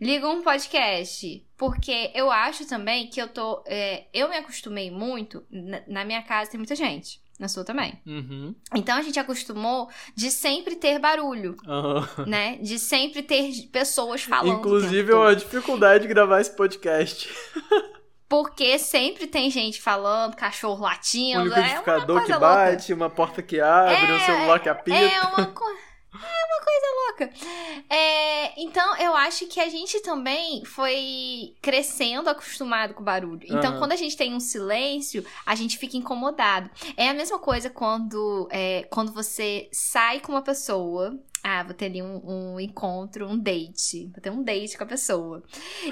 Liga 0.00 0.28
um 0.28 0.42
podcast. 0.42 1.46
Porque 1.56 2.10
eu 2.12 2.28
acho 2.28 2.66
também 2.66 3.08
que 3.08 3.22
eu 3.22 3.28
tô. 3.28 3.62
é, 3.66 4.08
eu 4.12 4.28
me 4.28 4.36
acostumei 4.36 4.90
muito. 4.90 5.46
Na, 5.48 5.82
na 5.86 6.04
minha 6.04 6.22
casa 6.22 6.50
tem 6.50 6.58
muita 6.58 6.74
gente. 6.74 7.22
Na 7.38 7.48
sua 7.48 7.64
também. 7.64 8.00
Uhum. 8.06 8.54
Então 8.74 8.96
a 8.96 9.02
gente 9.02 9.18
acostumou 9.18 9.88
de 10.14 10.30
sempre 10.30 10.76
ter 10.76 11.00
barulho, 11.00 11.56
Aham. 11.66 12.06
né? 12.26 12.56
De 12.62 12.78
sempre 12.78 13.22
ter 13.22 13.52
pessoas 13.72 14.22
falando. 14.22 14.58
Inclusive, 14.58 14.96
tempo 14.98 15.10
eu 15.10 15.18
todo. 15.18 15.28
a 15.28 15.34
dificuldade 15.34 16.02
de 16.02 16.08
gravar 16.08 16.40
esse 16.40 16.54
podcast. 16.54 17.28
Porque 18.28 18.78
sempre 18.78 19.26
tem 19.26 19.50
gente 19.50 19.80
falando, 19.82 20.34
cachorro 20.34 20.80
Um 20.80 20.82
latindo. 20.82 21.40
É 21.40 21.42
uma 21.42 21.56
liquidificador 21.56 22.18
coisa 22.18 22.32
que 22.34 22.40
bate, 22.40 22.92
uma 22.92 23.10
porta 23.10 23.42
que 23.42 23.60
abre, 23.60 24.12
um 24.12 24.16
É, 24.16 24.26
celular 24.26 24.58
que 24.60 24.68
apita. 24.68 24.96
É 24.96 25.20
uma, 25.20 25.46
co... 25.46 25.64
é 26.14 26.44
uma 26.46 26.64
coisa 26.64 26.86
louca. 27.06 27.84
É, 27.88 28.60
então, 28.60 28.96
eu 28.96 29.14
acho 29.14 29.46
que 29.46 29.60
a 29.60 29.68
gente 29.68 30.00
também 30.00 30.64
foi 30.64 31.54
crescendo 31.60 32.28
acostumado 32.30 32.94
com 32.94 33.02
o 33.02 33.04
barulho. 33.04 33.42
Então, 33.44 33.72
Aham. 33.72 33.78
quando 33.78 33.92
a 33.92 33.96
gente 33.96 34.16
tem 34.16 34.34
um 34.34 34.40
silêncio, 34.40 35.24
a 35.44 35.54
gente 35.54 35.78
fica 35.78 35.96
incomodado. 35.96 36.70
É 36.96 37.08
a 37.08 37.14
mesma 37.14 37.38
coisa 37.38 37.68
quando, 37.70 38.48
é, 38.50 38.86
quando 38.90 39.12
você 39.12 39.68
sai 39.72 40.20
com 40.20 40.32
uma 40.32 40.42
pessoa. 40.42 41.18
Ah, 41.46 41.62
vou 41.62 41.74
ter 41.74 41.84
ali 41.84 42.02
um, 42.02 42.22
um 42.24 42.58
encontro, 42.58 43.28
um 43.28 43.38
date. 43.38 44.06
Vou 44.14 44.20
ter 44.22 44.30
um 44.30 44.42
date 44.42 44.78
com 44.78 44.84
a 44.84 44.86
pessoa. 44.86 45.42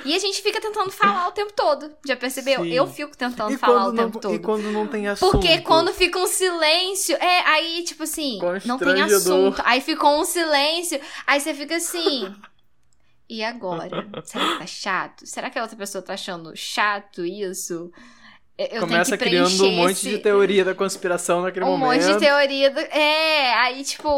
E 0.02 0.14
a 0.14 0.18
gente 0.18 0.40
fica 0.40 0.58
tentando 0.58 0.90
falar 0.90 1.28
o 1.28 1.32
tempo 1.32 1.52
todo. 1.52 1.94
Já 2.06 2.16
percebeu? 2.16 2.62
Sim. 2.62 2.72
Eu 2.72 2.86
fico 2.86 3.14
tentando 3.14 3.52
E 3.52 3.58
falar 3.58 3.88
o 3.88 3.92
não, 3.92 4.04
tempo 4.06 4.18
todo. 4.18 4.34
e 4.34 4.38
quando 4.38 4.72
não 4.72 4.86
tem 4.88 5.06
assunto? 5.08 5.32
Porque 5.32 5.60
quando 5.60 5.92
fica 5.92 6.18
um 6.18 6.26
silêncio, 6.26 7.14
é, 7.16 7.40
aí, 7.46 7.84
tipo 7.84 8.02
assim, 8.04 8.38
não 8.64 8.78
tem 8.78 8.98
assunto. 9.02 9.60
Aí 9.66 9.82
ficou 9.82 10.18
um 10.18 10.24
silêncio, 10.24 10.98
aí 11.26 11.38
você 11.38 11.52
fica 11.52 11.76
assim. 11.76 12.34
E 13.28 13.44
agora? 13.44 14.08
Será 14.24 14.52
que 14.54 14.58
tá 14.60 14.66
chato? 14.66 15.26
Será 15.26 15.50
que 15.50 15.58
a 15.58 15.62
outra 15.62 15.76
pessoa 15.76 16.00
tá 16.00 16.14
achando 16.14 16.56
chato 16.56 17.26
isso? 17.26 17.92
Eu 18.58 18.80
Começa 18.80 19.16
que 19.16 19.24
criando 19.24 19.64
um 19.66 19.72
monte 19.72 19.92
esse... 19.92 20.10
de 20.10 20.18
teoria 20.18 20.64
da 20.64 20.74
conspiração 20.74 21.40
naquele 21.42 21.64
um 21.64 21.76
momento. 21.76 22.02
monte 22.02 22.12
de 22.12 22.18
teoria 22.18 22.70
do... 22.70 22.80
É, 22.80 23.54
aí, 23.54 23.82
tipo, 23.82 24.08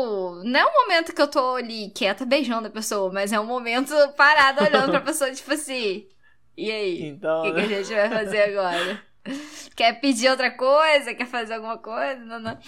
não 0.44 0.60
é 0.60 0.66
um 0.66 0.72
momento 0.82 1.14
que 1.14 1.22
eu 1.22 1.28
tô 1.28 1.54
ali 1.54 1.90
quieta 1.90 2.26
beijando 2.26 2.66
a 2.66 2.70
pessoa, 2.70 3.12
mas 3.12 3.32
é 3.32 3.38
um 3.38 3.46
momento 3.46 3.94
parado 4.16 4.64
olhando 4.64 4.90
pra 4.90 5.00
pessoa, 5.00 5.30
tipo 5.30 5.52
assim. 5.52 6.06
E 6.56 6.70
aí? 6.70 7.02
Então, 7.02 7.40
O 7.40 7.42
que, 7.44 7.52
que 7.52 7.68
né? 7.68 7.78
a 7.78 7.82
gente 7.82 7.94
vai 7.94 8.10
fazer 8.10 8.42
agora? 8.42 9.02
Quer 9.74 10.00
pedir 10.00 10.28
outra 10.28 10.50
coisa? 10.50 11.14
Quer 11.14 11.26
fazer 11.26 11.54
alguma 11.54 11.78
coisa? 11.78 12.16
Não, 12.24 12.38
não. 12.38 12.58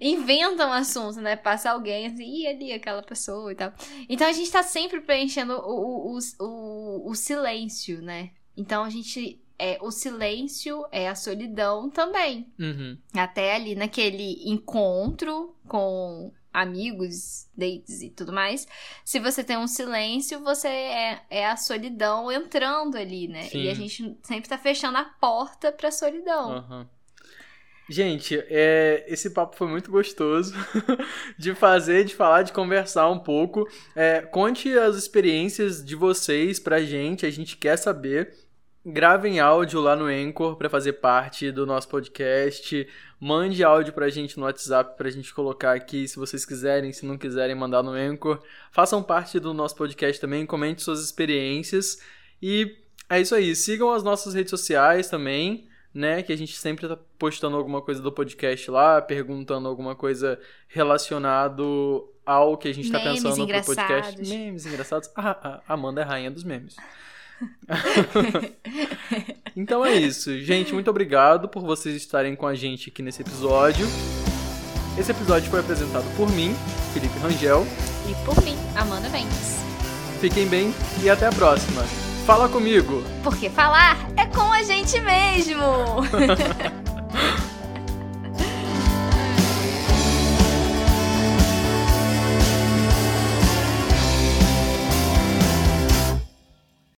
Inventa 0.00 0.66
um 0.66 0.72
assunto, 0.72 1.20
né? 1.20 1.36
Passa 1.36 1.70
alguém 1.70 2.06
assim, 2.06 2.42
e 2.42 2.46
ali 2.46 2.72
aquela 2.72 3.02
pessoa 3.02 3.52
e 3.52 3.54
tal. 3.54 3.72
Então 4.08 4.26
a 4.26 4.32
gente 4.32 4.50
tá 4.50 4.62
sempre 4.62 5.00
preenchendo 5.00 5.52
o, 5.54 6.14
o, 6.14 6.16
o, 6.16 6.18
o, 6.40 7.10
o 7.10 7.14
silêncio, 7.14 8.00
né? 8.00 8.30
Então 8.56 8.84
a 8.84 8.90
gente. 8.90 9.40
É, 9.58 9.78
o 9.80 9.90
silêncio 9.90 10.86
é 10.92 11.08
a 11.08 11.14
solidão 11.14 11.90
também. 11.90 12.46
Uhum. 12.58 12.96
Até 13.14 13.54
ali 13.54 13.74
naquele 13.74 14.48
encontro 14.48 15.54
com 15.66 16.32
amigos, 16.52 17.48
dates 17.56 18.02
e 18.02 18.10
tudo 18.10 18.32
mais. 18.32 18.66
Se 19.04 19.18
você 19.20 19.44
tem 19.44 19.56
um 19.56 19.66
silêncio, 19.66 20.40
você 20.40 20.68
é, 20.68 21.22
é 21.30 21.46
a 21.46 21.56
solidão 21.56 22.30
entrando 22.30 22.96
ali, 22.96 23.28
né? 23.28 23.44
Sim. 23.44 23.62
E 23.62 23.70
a 23.70 23.74
gente 23.74 24.16
sempre 24.22 24.48
tá 24.48 24.58
fechando 24.58 24.98
a 24.98 25.04
porta 25.04 25.72
pra 25.72 25.90
solidão. 25.90 26.52
Aham. 26.52 26.88
Gente, 27.90 28.38
é, 28.50 29.06
esse 29.08 29.30
papo 29.30 29.56
foi 29.56 29.66
muito 29.66 29.90
gostoso 29.90 30.54
de 31.38 31.54
fazer, 31.54 32.04
de 32.04 32.14
falar, 32.14 32.42
de 32.42 32.52
conversar 32.52 33.08
um 33.08 33.18
pouco. 33.18 33.66
É, 33.96 34.20
conte 34.20 34.76
as 34.78 34.96
experiências 34.96 35.82
de 35.82 35.94
vocês 35.94 36.60
pra 36.60 36.82
gente, 36.82 37.24
a 37.24 37.30
gente 37.30 37.56
quer 37.56 37.78
saber. 37.78 38.34
Gravem 38.90 39.38
áudio 39.38 39.80
lá 39.80 39.94
no 39.94 40.06
Anchor 40.06 40.56
pra 40.56 40.70
fazer 40.70 40.94
parte 40.94 41.52
do 41.52 41.66
nosso 41.66 41.88
podcast. 41.88 42.88
Mande 43.20 43.62
áudio 43.62 43.92
pra 43.92 44.08
gente 44.08 44.38
no 44.38 44.46
WhatsApp 44.46 44.96
pra 44.96 45.10
gente 45.10 45.34
colocar 45.34 45.72
aqui, 45.72 46.08
se 46.08 46.16
vocês 46.16 46.46
quiserem, 46.46 46.92
se 46.92 47.04
não 47.04 47.18
quiserem 47.18 47.54
mandar 47.54 47.82
no 47.82 47.90
Anchor. 47.90 48.42
Façam 48.72 49.02
parte 49.02 49.38
do 49.38 49.52
nosso 49.52 49.76
podcast 49.76 50.20
também, 50.20 50.46
comente 50.46 50.82
suas 50.82 51.02
experiências. 51.02 52.00
E 52.40 52.76
é 53.10 53.20
isso 53.20 53.34
aí, 53.34 53.54
sigam 53.54 53.92
as 53.92 54.02
nossas 54.02 54.34
redes 54.34 54.50
sociais 54.50 55.08
também 55.08 55.68
né? 55.92 56.22
Que 56.22 56.32
a 56.32 56.36
gente 56.36 56.56
sempre 56.56 56.86
tá 56.86 56.96
postando 57.18 57.56
alguma 57.56 57.82
coisa 57.82 58.00
do 58.00 58.12
podcast 58.12 58.70
lá, 58.70 59.00
perguntando 59.00 59.68
alguma 59.68 59.94
coisa 59.96 60.38
relacionado 60.68 62.08
ao 62.24 62.56
que 62.56 62.68
a 62.68 62.74
gente 62.74 62.90
tá 62.90 62.98
Memes 62.98 63.22
pensando 63.22 63.46
pro 63.46 63.64
podcast. 63.64 64.20
Memes 64.20 64.66
engraçados. 64.66 65.10
Ah, 65.16 65.60
a 65.66 65.74
Amanda 65.74 66.02
é 66.02 66.04
rainha 66.04 66.30
dos 66.30 66.44
memes. 66.44 66.76
então 69.56 69.84
é 69.84 69.94
isso. 69.94 70.38
Gente, 70.40 70.72
muito 70.72 70.90
obrigado 70.90 71.48
por 71.48 71.62
vocês 71.62 71.94
estarem 71.96 72.34
com 72.34 72.46
a 72.46 72.54
gente 72.54 72.90
aqui 72.90 73.02
nesse 73.02 73.22
episódio. 73.22 73.86
Esse 74.98 75.12
episódio 75.12 75.50
foi 75.50 75.60
apresentado 75.60 76.04
por 76.16 76.28
mim, 76.32 76.54
Felipe 76.92 77.18
Rangel. 77.20 77.66
E 78.08 78.14
por 78.24 78.42
mim, 78.42 78.56
Amanda 78.74 79.08
Mendes. 79.10 79.58
Fiquem 80.20 80.48
bem 80.48 80.74
e 81.02 81.08
até 81.08 81.26
a 81.26 81.32
próxima. 81.32 81.82
Fala 82.26 82.48
comigo! 82.48 83.02
Porque 83.22 83.48
falar 83.48 83.96
é 84.16 84.26
com 84.26 84.52
a 84.52 84.62
gente 84.62 85.00
mesmo! 85.00 85.62